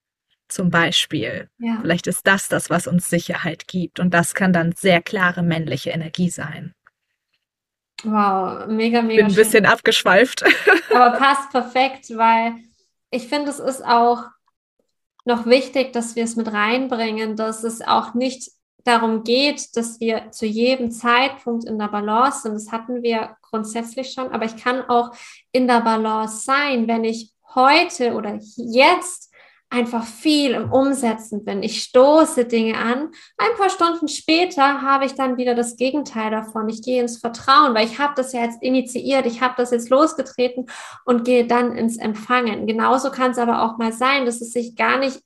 [0.50, 1.50] zum Beispiel.
[1.58, 1.80] Ja.
[1.82, 4.00] Vielleicht ist das das, was uns Sicherheit gibt.
[4.00, 6.74] Und das kann dann sehr klare männliche Energie sein.
[8.04, 9.24] Wow, mega, mega.
[9.24, 10.44] Bin ein bisschen abgeschweift.
[10.94, 12.56] Aber passt perfekt, weil
[13.10, 14.26] ich finde, es ist auch
[15.26, 18.52] noch wichtig, dass wir es mit reinbringen, dass es auch nicht
[18.84, 22.56] darum geht, dass wir zu jedem Zeitpunkt in der Balance sind.
[22.56, 25.12] Das hatten wir grundsätzlich schon, aber ich kann auch
[25.52, 29.34] in der Balance sein, wenn ich heute oder jetzt
[29.74, 31.64] einfach viel im Umsetzen bin.
[31.64, 33.10] Ich stoße Dinge an.
[33.38, 36.70] Ein paar Stunden später habe ich dann wieder das Gegenteil davon.
[36.70, 39.90] Ich gehe ins Vertrauen, weil ich habe das ja jetzt initiiert, ich habe das jetzt
[39.90, 40.68] losgetreten
[41.06, 42.68] und gehe dann ins Empfangen.
[42.68, 45.22] Genauso kann es aber auch mal sein, dass es sich gar nicht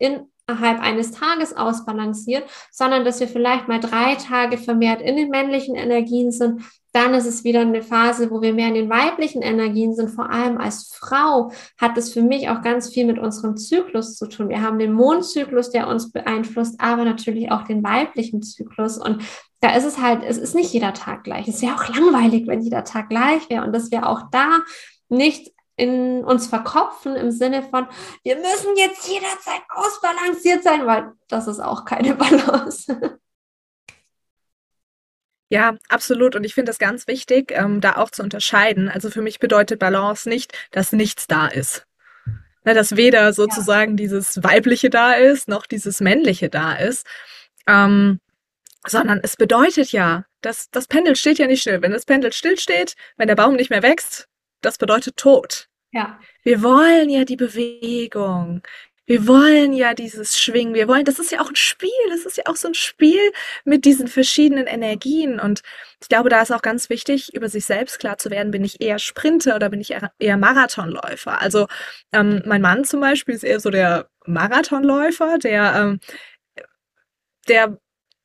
[0.50, 5.76] innerhalb eines Tages ausbalanciert, sondern dass wir vielleicht mal drei Tage vermehrt in den männlichen
[5.76, 6.62] Energien sind,
[6.94, 10.10] dann ist es wieder eine Phase, wo wir mehr in den weiblichen Energien sind.
[10.10, 14.28] Vor allem als Frau hat es für mich auch ganz viel mit unserem Zyklus zu
[14.28, 14.50] tun.
[14.50, 18.98] Wir haben den Mondzyklus, der uns beeinflusst, aber natürlich auch den weiblichen Zyklus.
[18.98, 19.22] Und
[19.60, 21.48] da ist es halt, es ist nicht jeder Tag gleich.
[21.48, 23.66] Es wäre auch langweilig, wenn jeder Tag gleich wäre.
[23.66, 24.60] Und dass wir auch da
[25.10, 27.88] nicht in uns verkopfen im Sinne von,
[28.24, 33.20] wir müssen jetzt jederzeit ausbalanciert sein, weil das ist auch keine Balance.
[35.50, 36.36] Ja, absolut.
[36.36, 38.90] Und ich finde das ganz wichtig, ähm, da auch zu unterscheiden.
[38.90, 41.86] Also für mich bedeutet Balance nicht, dass nichts da ist.
[42.66, 43.98] Ne, dass weder sozusagen ja.
[43.98, 47.08] dieses Weibliche da ist, noch dieses Männliche da ist.
[47.66, 48.20] Ähm,
[48.86, 51.82] sondern es bedeutet ja, dass das Pendel steht ja nicht still.
[51.82, 54.28] Wenn das Pendel still steht, wenn der Baum nicht mehr wächst,
[54.62, 55.68] das bedeutet Tod.
[55.92, 56.20] Ja.
[56.44, 58.62] Wir wollen ja die Bewegung
[59.08, 62.36] wir wollen ja dieses Schwingen, wir wollen, das ist ja auch ein Spiel, das ist
[62.38, 63.32] ja auch so ein Spiel
[63.64, 65.40] mit diesen verschiedenen Energien.
[65.40, 65.62] Und
[66.02, 68.82] ich glaube, da ist auch ganz wichtig, über sich selbst klar zu werden, bin ich
[68.82, 71.42] eher Sprinter oder bin ich eher, Marathonläufer?
[71.42, 71.68] Also
[72.12, 76.00] ähm, mein Mann zum Beispiel ist eher so der Marathonläufer, der, ähm,
[77.48, 77.78] der,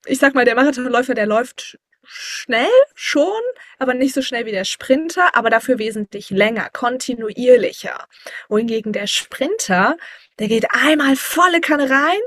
[0.07, 1.79] ich sag mal, der Marathonläufer, der läuft
[2.13, 3.41] schnell schon,
[3.79, 8.07] aber nicht so schnell wie der Sprinter, aber dafür wesentlich länger, kontinuierlicher.
[8.49, 9.97] Wohingegen der Sprinter,
[10.39, 12.21] der geht einmal volle Kanne rein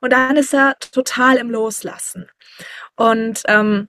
[0.00, 2.30] und dann ist er total im Loslassen.
[2.96, 3.88] Und ähm,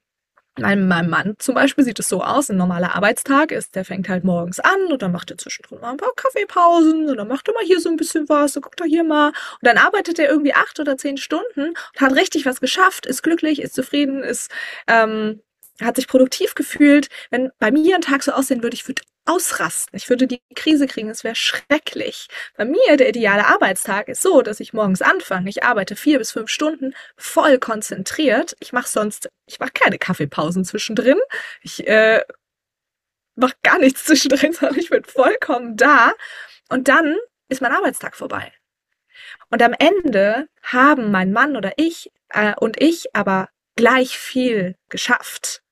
[0.59, 4.07] mein, meinem Mann zum Beispiel sieht es so aus, ein normaler Arbeitstag ist, der fängt
[4.09, 7.47] halt morgens an und dann macht er zwischendrin mal ein paar Kaffeepausen und dann macht
[7.47, 10.19] er mal hier so ein bisschen was, dann guckt er hier mal und dann arbeitet
[10.19, 14.23] er irgendwie acht oder zehn Stunden und hat richtig was geschafft, ist glücklich, ist zufrieden,
[14.23, 14.51] ist
[14.87, 15.41] ähm,
[15.81, 17.09] hat sich produktiv gefühlt.
[17.31, 19.95] Wenn bei mir ein Tag so aussehen würde, ich würde ausrasten.
[19.95, 21.09] Ich würde die Krise kriegen.
[21.09, 22.27] Es wäre schrecklich.
[22.57, 25.49] Bei mir, der ideale Arbeitstag ist so, dass ich morgens anfange.
[25.49, 28.55] Ich arbeite vier bis fünf Stunden voll konzentriert.
[28.59, 31.19] Ich mache sonst, ich mache keine Kaffeepausen zwischendrin.
[31.61, 32.21] Ich äh,
[33.35, 36.13] mache gar nichts zwischendrin, sondern ich bin vollkommen da.
[36.69, 37.17] Und dann
[37.49, 38.51] ist mein Arbeitstag vorbei.
[39.49, 45.62] Und am Ende haben mein Mann oder ich äh, und ich aber gleich viel geschafft.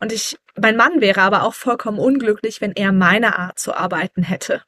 [0.00, 4.22] Und ich, mein Mann wäre aber auch vollkommen unglücklich, wenn er meine Art zu arbeiten
[4.22, 4.62] hätte.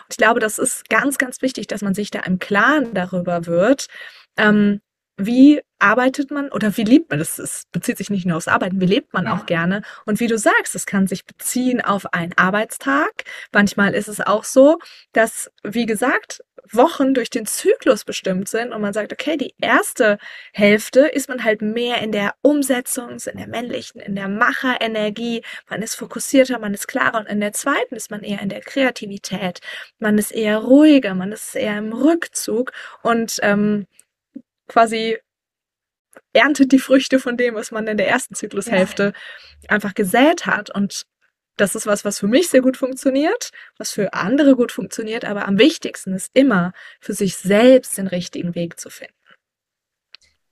[0.00, 3.46] Und ich glaube, das ist ganz, ganz wichtig, dass man sich da im Klaren darüber
[3.46, 3.88] wird,
[4.36, 4.80] ähm,
[5.16, 7.18] wie arbeitet man oder wie lebt man?
[7.18, 9.34] Das, das bezieht sich nicht nur aufs Arbeiten, wie lebt man ja.
[9.34, 9.82] auch gerne?
[10.06, 13.24] Und wie du sagst, es kann sich beziehen auf einen Arbeitstag.
[13.52, 14.78] Manchmal ist es auch so,
[15.12, 20.18] dass, wie gesagt, Wochen durch den Zyklus bestimmt sind und man sagt, okay, die erste
[20.52, 25.82] Hälfte ist man halt mehr in der Umsetzung, in der männlichen, in der Macherenergie, man
[25.82, 29.60] ist fokussierter, man ist klarer und in der zweiten ist man eher in der Kreativität,
[29.98, 32.72] man ist eher ruhiger, man ist eher im Rückzug
[33.02, 33.86] und ähm,
[34.68, 35.18] quasi
[36.32, 39.12] erntet die Früchte von dem, was man in der ersten Zyklushälfte
[39.62, 39.68] ja.
[39.68, 40.70] einfach gesät hat.
[40.70, 41.06] Und
[41.56, 45.46] das ist was, was für mich sehr gut funktioniert, was für andere gut funktioniert, aber
[45.46, 49.14] am wichtigsten ist immer, für sich selbst den richtigen Weg zu finden.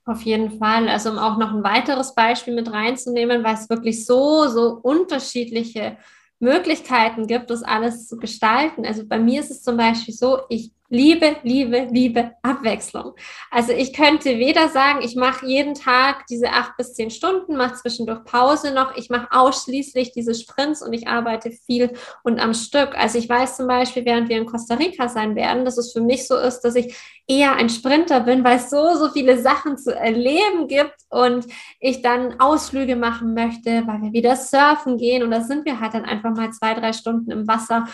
[0.05, 0.89] Auf jeden Fall.
[0.89, 5.97] Also um auch noch ein weiteres Beispiel mit reinzunehmen, weil es wirklich so, so unterschiedliche
[6.39, 8.85] Möglichkeiten gibt, das alles zu gestalten.
[8.85, 13.13] Also bei mir ist es zum Beispiel so, ich liebe, liebe, liebe Abwechslung.
[13.49, 17.75] Also ich könnte weder sagen, ich mache jeden Tag diese acht bis zehn Stunden, mache
[17.75, 21.93] zwischendurch Pause noch, ich mache ausschließlich diese Sprints und ich arbeite viel
[22.23, 22.95] und am Stück.
[22.95, 26.01] Also ich weiß zum Beispiel, während wir in Costa Rica sein werden, dass es für
[26.01, 26.95] mich so ist, dass ich
[27.27, 31.47] eher ein Sprinter bin, weil es so, so viele Sachen zu erleben gibt und
[31.79, 35.93] ich dann Ausflüge machen möchte, weil wir wieder surfen gehen und da sind wir halt
[35.93, 37.85] dann einfach mal zwei, drei Stunden im Wasser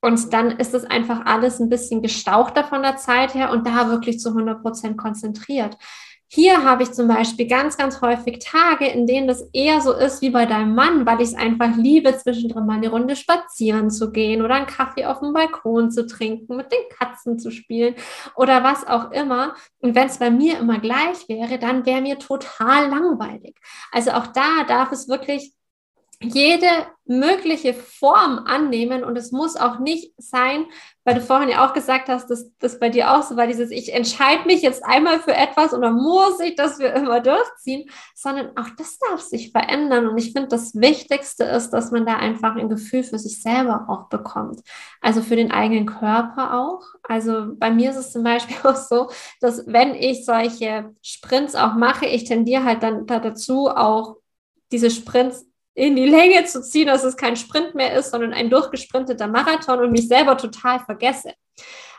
[0.00, 3.88] und dann ist es einfach alles ein bisschen gestauchter von der Zeit her und da
[3.90, 5.76] wirklich zu 100 Prozent konzentriert.
[6.28, 10.22] Hier habe ich zum Beispiel ganz, ganz häufig Tage, in denen das eher so ist
[10.22, 14.10] wie bei deinem Mann, weil ich es einfach liebe, zwischendrin mal eine Runde spazieren zu
[14.10, 17.94] gehen oder einen Kaffee auf dem Balkon zu trinken, mit den Katzen zu spielen
[18.34, 19.54] oder was auch immer.
[19.78, 23.56] Und wenn es bei mir immer gleich wäre, dann wäre mir total langweilig.
[23.92, 25.55] Also auch da darf es wirklich
[26.22, 26.66] jede
[27.04, 30.64] mögliche Form annehmen und es muss auch nicht sein,
[31.04, 33.70] weil du vorhin ja auch gesagt hast, dass das bei dir auch so war, dieses
[33.70, 38.56] ich entscheide mich jetzt einmal für etwas oder muss ich das für immer durchziehen, sondern
[38.56, 42.56] auch das darf sich verändern und ich finde, das Wichtigste ist, dass man da einfach
[42.56, 44.62] ein Gefühl für sich selber auch bekommt,
[45.02, 46.82] also für den eigenen Körper auch.
[47.02, 51.74] Also bei mir ist es zum Beispiel auch so, dass wenn ich solche Sprints auch
[51.74, 54.16] mache, ich tendiere halt dann dazu auch
[54.72, 58.48] diese Sprints in die Länge zu ziehen, dass es kein Sprint mehr ist, sondern ein
[58.48, 61.34] durchgesprinteter Marathon und mich selber total vergesse.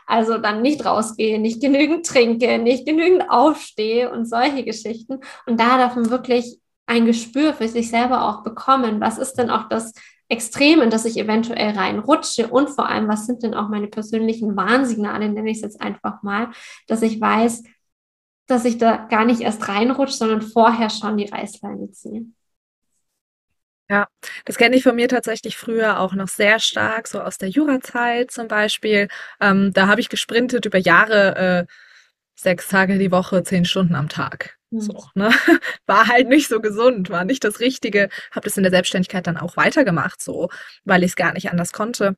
[0.04, 5.20] Also dann nicht rausgehe, nicht genügend trinke, nicht genügend aufstehe und solche Geschichten.
[5.46, 9.00] Und da darf man wirklich ein Gespür für sich selber auch bekommen.
[9.00, 9.92] Was ist denn auch das
[10.28, 12.48] Extrem, in das ich eventuell reinrutsche?
[12.48, 16.22] Und vor allem, was sind denn auch meine persönlichen Warnsignale, nenne ich es jetzt einfach
[16.24, 16.48] mal,
[16.88, 17.62] dass ich weiß,
[18.48, 22.26] dass ich da gar nicht erst reinrutsche, sondern vorher schon die Reißleine ziehe.
[23.90, 24.06] Ja,
[24.44, 28.30] das kenne ich von mir tatsächlich früher auch noch sehr stark, so aus der Jurazeit
[28.30, 29.08] zum Beispiel.
[29.40, 31.72] Ähm, da habe ich gesprintet über Jahre, äh,
[32.36, 34.56] sechs Tage die Woche, zehn Stunden am Tag.
[34.70, 34.80] Mhm.
[34.82, 35.30] So, ne?
[35.86, 38.10] War halt nicht so gesund, war nicht das Richtige.
[38.32, 40.50] Habe das in der Selbstständigkeit dann auch weitergemacht, so,
[40.84, 42.16] weil ich es gar nicht anders konnte.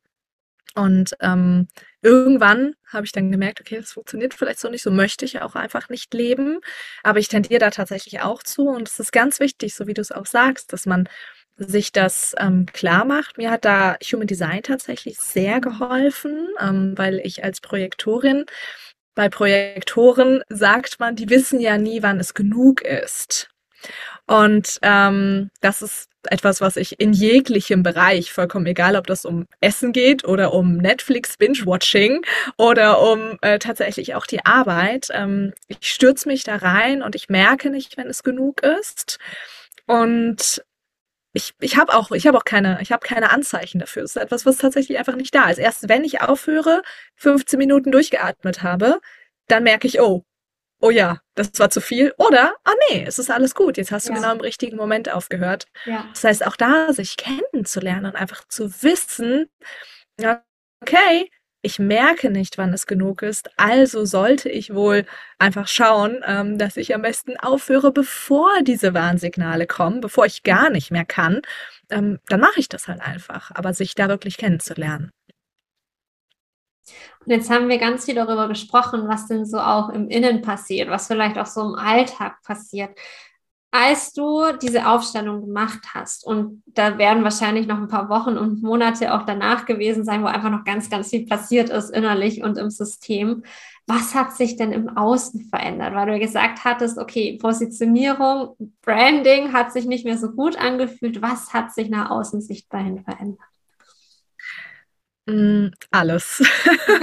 [0.75, 1.67] Und ähm,
[2.01, 5.55] irgendwann habe ich dann gemerkt, okay, das funktioniert vielleicht so nicht, so möchte ich auch
[5.55, 6.59] einfach nicht leben.
[7.03, 8.67] Aber ich tendiere da tatsächlich auch zu.
[8.69, 11.09] Und es ist ganz wichtig, so wie du es auch sagst, dass man
[11.57, 13.37] sich das ähm, klar macht.
[13.37, 18.45] Mir hat da Human Design tatsächlich sehr geholfen, ähm, weil ich als Projektorin,
[19.15, 23.49] bei Projektoren sagt man, die wissen ja nie, wann es genug ist.
[24.27, 29.47] Und ähm, das ist etwas, was ich in jeglichem Bereich, vollkommen egal, ob das um
[29.59, 32.21] Essen geht oder um Netflix Binge-Watching
[32.57, 35.07] oder um äh, tatsächlich auch die Arbeit.
[35.11, 39.17] Ähm, ich stürze mich da rein und ich merke nicht, wenn es genug ist.
[39.87, 40.63] Und
[41.33, 44.03] ich, ich habe auch, ich habe auch keine, ich habe keine Anzeichen dafür.
[44.03, 45.57] Es ist etwas, was tatsächlich einfach nicht da ist.
[45.57, 46.81] Erst wenn ich aufhöre,
[47.15, 48.99] 15 Minuten durchgeatmet habe,
[49.47, 50.25] dann merke ich, oh,
[50.81, 52.13] oh ja, das war zu viel.
[52.17, 53.77] Oder, ah nee, es ist alles gut.
[53.77, 54.19] Jetzt hast du ja.
[54.19, 55.67] genau im richtigen Moment aufgehört.
[55.85, 56.05] Ja.
[56.13, 59.49] Das heißt, auch da sich kennenzulernen und einfach zu wissen,
[60.81, 61.29] okay,
[61.61, 63.49] ich merke nicht, wann es genug ist.
[63.57, 65.05] Also sollte ich wohl
[65.37, 70.69] einfach schauen, ähm, dass ich am besten aufhöre, bevor diese Warnsignale kommen, bevor ich gar
[70.69, 71.41] nicht mehr kann.
[71.89, 73.51] Ähm, dann mache ich das halt einfach.
[73.53, 75.11] Aber sich da wirklich kennenzulernen.
[77.23, 80.89] Und jetzt haben wir ganz viel darüber gesprochen, was denn so auch im Innen passiert,
[80.89, 82.97] was vielleicht auch so im Alltag passiert.
[83.73, 88.61] Als du diese Aufstellung gemacht hast, und da werden wahrscheinlich noch ein paar Wochen und
[88.61, 92.57] Monate auch danach gewesen sein, wo einfach noch ganz, ganz viel passiert ist innerlich und
[92.57, 93.43] im System,
[93.87, 95.93] was hat sich denn im Außen verändert?
[95.93, 101.21] Weil du gesagt hattest, okay, Positionierung, Branding hat sich nicht mehr so gut angefühlt.
[101.21, 103.39] Was hat sich nach außen sichtbarhin verändert?
[105.27, 106.43] Mm, alles.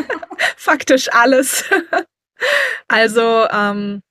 [0.56, 1.64] Faktisch alles.
[2.88, 4.02] also, ähm,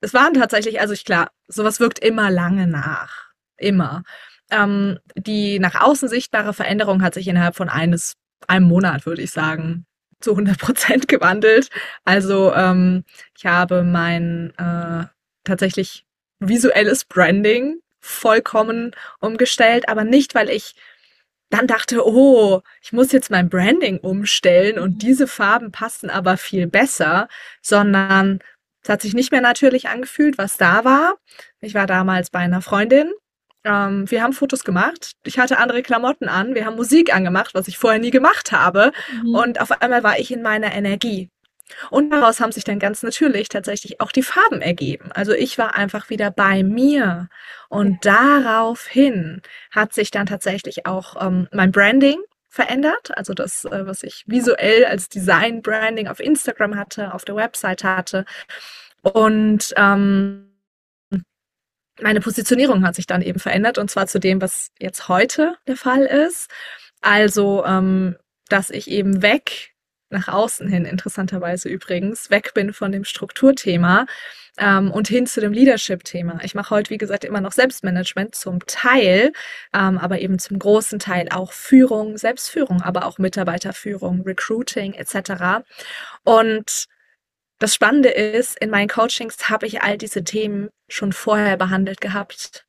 [0.00, 3.28] es waren tatsächlich, also ich klar, sowas wirkt immer lange nach.
[3.56, 4.02] Immer.
[4.50, 8.14] Ähm, die nach außen sichtbare Veränderung hat sich innerhalb von eines,
[8.46, 9.86] einem Monat, würde ich sagen,
[10.20, 11.68] zu 100 Prozent gewandelt.
[12.04, 13.04] Also ähm,
[13.36, 15.06] ich habe mein äh,
[15.44, 16.04] tatsächlich
[16.40, 20.74] visuelles Branding vollkommen umgestellt, aber nicht, weil ich
[21.50, 24.98] dann dachte, oh, ich muss jetzt mein Branding umstellen und mhm.
[24.98, 27.28] diese Farben passen aber viel besser,
[27.62, 28.40] sondern
[28.88, 31.16] es hat sich nicht mehr natürlich angefühlt, was da war.
[31.60, 33.12] Ich war damals bei einer Freundin.
[33.62, 35.12] Ähm, wir haben Fotos gemacht.
[35.24, 36.54] Ich hatte andere Klamotten an.
[36.54, 38.92] Wir haben Musik angemacht, was ich vorher nie gemacht habe.
[39.22, 39.34] Mhm.
[39.34, 41.28] Und auf einmal war ich in meiner Energie.
[41.90, 45.12] Und daraus haben sich dann ganz natürlich tatsächlich auch die Farben ergeben.
[45.12, 47.28] Also ich war einfach wieder bei mir.
[47.68, 53.16] Und daraufhin hat sich dann tatsächlich auch ähm, mein Branding verändert.
[53.16, 58.24] Also das, äh, was ich visuell als Design-Branding auf Instagram hatte, auf der Website hatte.
[59.02, 60.48] Und ähm,
[62.00, 65.76] meine Positionierung hat sich dann eben verändert und zwar zu dem, was jetzt heute der
[65.76, 66.50] Fall ist.
[67.00, 68.16] Also, ähm,
[68.48, 69.74] dass ich eben weg
[70.10, 74.06] nach außen hin, interessanterweise übrigens, weg bin von dem Strukturthema
[74.58, 76.40] ähm, und hin zu dem Leadership-Thema.
[76.42, 79.32] Ich mache heute, wie gesagt, immer noch Selbstmanagement zum Teil,
[79.74, 85.64] ähm, aber eben zum großen Teil auch Führung, Selbstführung, aber auch Mitarbeiterführung, Recruiting etc.
[86.24, 86.86] Und
[87.58, 92.66] das Spannende ist, in meinen Coachings habe ich all diese Themen schon vorher behandelt gehabt.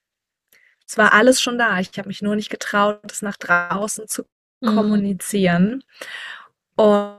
[0.88, 1.80] Es war alles schon da.
[1.80, 4.24] Ich habe mich nur nicht getraut, es nach draußen zu
[4.62, 4.76] mhm.
[4.76, 5.84] kommunizieren.
[6.76, 7.19] Und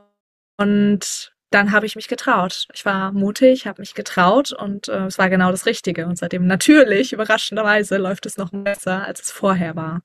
[0.61, 2.69] und dann habe ich mich getraut.
[2.73, 6.07] Ich war mutig, habe mich getraut und äh, es war genau das Richtige.
[6.07, 10.03] Und seitdem natürlich, überraschenderweise, läuft es noch besser, als es vorher war.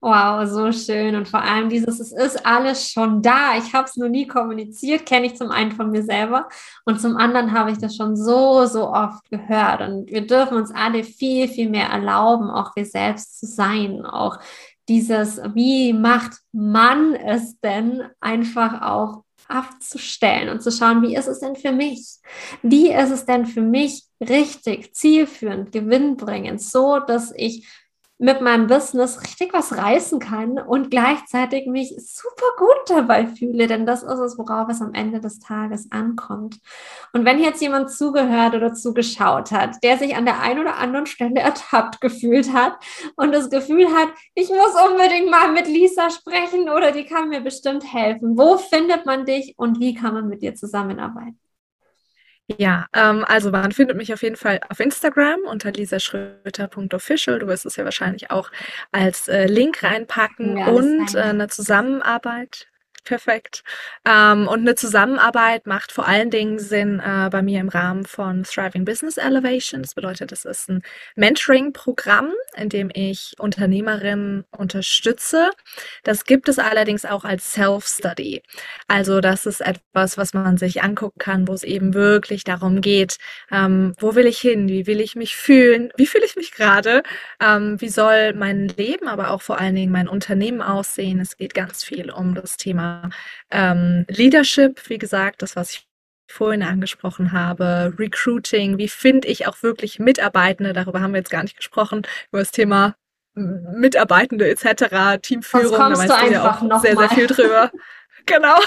[0.00, 1.14] Wow, so schön.
[1.14, 3.56] Und vor allem dieses, es ist alles schon da.
[3.56, 6.48] Ich habe es nur nie kommuniziert, kenne ich zum einen von mir selber
[6.84, 9.80] und zum anderen habe ich das schon so, so oft gehört.
[9.82, 14.40] Und wir dürfen uns alle viel, viel mehr erlauben, auch wir selbst zu sein, auch
[14.88, 21.40] dieses, wie macht man es denn, einfach auch abzustellen und zu schauen, wie ist es
[21.40, 22.16] denn für mich?
[22.62, 27.68] Wie ist es denn für mich richtig, zielführend, gewinnbringend, so dass ich
[28.22, 33.84] mit meinem Business richtig was reißen kann und gleichzeitig mich super gut dabei fühle, denn
[33.84, 36.60] das ist es, worauf es am Ende des Tages ankommt.
[37.12, 41.06] Und wenn jetzt jemand zugehört oder zugeschaut hat, der sich an der einen oder anderen
[41.06, 42.74] Stelle ertappt gefühlt hat
[43.16, 47.40] und das Gefühl hat, ich muss unbedingt mal mit Lisa sprechen oder die kann mir
[47.40, 48.38] bestimmt helfen.
[48.38, 51.41] Wo findet man dich und wie kann man mit dir zusammenarbeiten?
[52.58, 57.38] Ja, ähm, also man findet mich auf jeden Fall auf Instagram unter lisaschröter.official.
[57.38, 58.50] Du wirst es ja wahrscheinlich auch
[58.90, 62.71] als äh, Link reinpacken ja, und äh, eine Zusammenarbeit
[63.04, 63.64] Perfekt.
[64.04, 68.44] Ähm, und eine Zusammenarbeit macht vor allen Dingen Sinn äh, bei mir im Rahmen von
[68.44, 69.82] Thriving Business Elevation.
[69.82, 70.82] Das bedeutet, das ist ein
[71.16, 75.50] Mentoring-Programm, in dem ich Unternehmerinnen unterstütze.
[76.04, 78.42] Das gibt es allerdings auch als Self-Study.
[78.86, 83.16] Also das ist etwas, was man sich angucken kann, wo es eben wirklich darum geht,
[83.50, 87.02] ähm, wo will ich hin, wie will ich mich fühlen, wie fühle ich mich gerade,
[87.40, 91.18] ähm, wie soll mein Leben, aber auch vor allen Dingen mein Unternehmen aussehen.
[91.18, 92.91] Es geht ganz viel um das Thema
[93.50, 95.86] ähm, Leadership, wie gesagt, das, was ich
[96.32, 101.30] ich vorhin angesprochen habe, Recruiting, wie finde ich auch wirklich Mitarbeitende, darüber haben wir jetzt
[101.30, 102.96] gar nicht gesprochen, über das Thema
[103.34, 107.08] Mitarbeitende etc., Teamführung, da weißt du ja auch sehr, mal.
[107.08, 107.70] sehr viel drüber.
[108.26, 108.58] genau.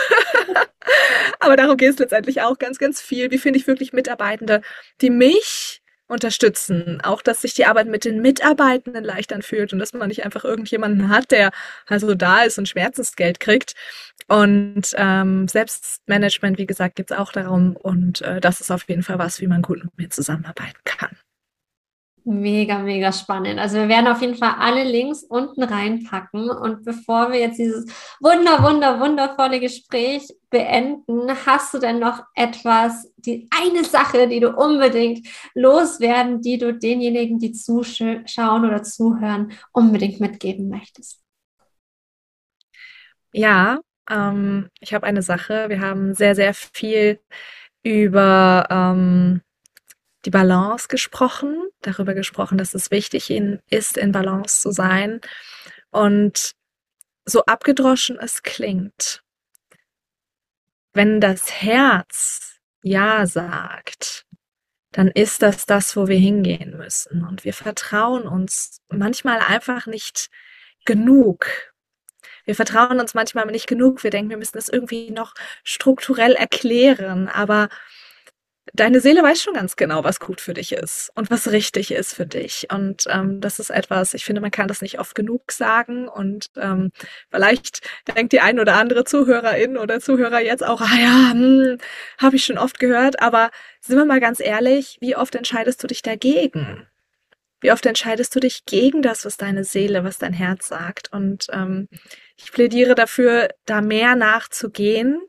[1.39, 3.32] Aber darum geht es letztendlich auch ganz, ganz viel.
[3.32, 4.61] Wie finde ich wirklich Mitarbeitende,
[5.01, 7.01] die mich unterstützen.
[7.01, 10.43] Auch, dass sich die Arbeit mit den Mitarbeitenden leicht anfühlt und dass man nicht einfach
[10.43, 11.51] irgendjemanden hat, der
[11.88, 13.74] also da ist und Schmerzensgeld kriegt.
[14.28, 17.76] Und ähm, Selbstmanagement, wie gesagt, geht es auch darum.
[17.76, 21.16] Und äh, das ist auf jeden Fall was, wie man gut mit mir zusammenarbeiten kann.
[22.28, 23.59] Mega, mega spannend.
[23.59, 26.49] Also wir werden auf jeden Fall alle Links unten reinpacken.
[26.49, 27.86] Und bevor wir jetzt dieses
[28.19, 34.55] wunder, wunder, wundervolle Gespräch beenden, hast du denn noch etwas, die eine Sache, die du
[34.55, 41.21] unbedingt loswerden, die du denjenigen, die zuschauen oder zuhören, unbedingt mitgeben möchtest?
[43.34, 45.69] Ja, ähm, ich habe eine Sache.
[45.69, 47.19] Wir haben sehr, sehr viel
[47.84, 49.41] über ähm,
[50.26, 53.32] die Balance gesprochen, darüber gesprochen, dass es wichtig
[53.69, 55.21] ist, in Balance zu sein.
[55.91, 56.53] Und
[57.26, 59.23] so abgedroschen es klingt,
[60.93, 64.26] wenn das Herz Ja sagt,
[64.91, 67.26] dann ist das das, wo wir hingehen müssen.
[67.26, 70.30] Und wir vertrauen uns manchmal einfach nicht
[70.86, 71.47] genug.
[72.45, 74.03] Wir vertrauen uns manchmal nicht genug.
[74.03, 77.28] Wir denken, wir müssen das irgendwie noch strukturell erklären.
[77.28, 77.67] Aber
[78.74, 82.13] deine Seele weiß schon ganz genau, was gut für dich ist und was richtig ist
[82.13, 82.68] für dich.
[82.72, 86.07] Und ähm, das ist etwas, ich finde, man kann das nicht oft genug sagen.
[86.07, 86.91] Und ähm,
[87.30, 87.82] vielleicht
[88.16, 91.78] denkt die ein oder andere Zuhörerin oder Zuhörer jetzt auch, ah ja, hm,
[92.18, 93.22] habe ich schon oft gehört.
[93.22, 93.51] Aber
[93.82, 96.88] sind wir mal ganz ehrlich, wie oft entscheidest du dich dagegen?
[97.61, 101.11] Wie oft entscheidest du dich gegen das, was deine Seele, was dein Herz sagt?
[101.11, 101.88] Und ähm,
[102.38, 105.22] ich plädiere dafür, da mehr nachzugehen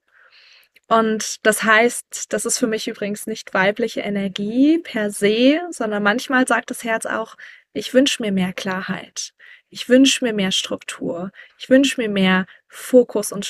[0.88, 6.46] und das heißt, das ist für mich übrigens nicht weibliche Energie per se, sondern manchmal
[6.46, 7.34] sagt das Herz auch,
[7.72, 9.32] ich wünsche mir mehr Klarheit.
[9.68, 11.32] Ich wünsche mir mehr Struktur.
[11.58, 13.44] Ich wünsche mir mehr Fokus und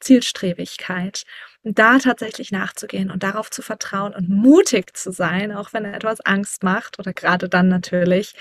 [0.00, 1.22] Zielstrebigkeit.
[1.62, 6.20] Und da tatsächlich nachzugehen und darauf zu vertrauen und mutig zu sein, auch wenn etwas
[6.20, 8.34] Angst macht oder gerade dann natürlich,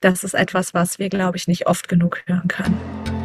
[0.00, 3.21] das ist etwas, was wir, glaube ich, nicht oft genug hören können.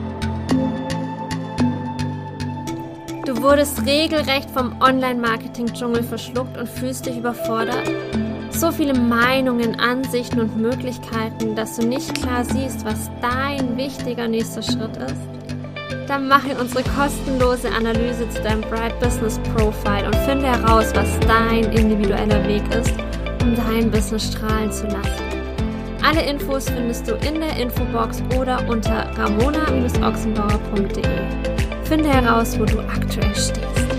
[3.28, 7.92] Du wurdest regelrecht vom Online-Marketing-Dschungel verschluckt und fühlst dich überfordert?
[8.52, 14.62] So viele Meinungen, Ansichten und Möglichkeiten, dass du nicht klar siehst, was dein wichtiger nächster
[14.62, 15.18] Schritt ist?
[16.08, 21.70] Dann mache unsere kostenlose Analyse zu deinem Bright Business Profile und finde heraus, was dein
[21.74, 22.94] individueller Weg ist,
[23.42, 25.26] um dein Business strahlen zu lassen.
[26.02, 31.77] Alle Infos findest du in der Infobox oder unter ramona-oxenbauer.de.
[31.88, 33.97] Finde heraus, wo du aktuell stehst.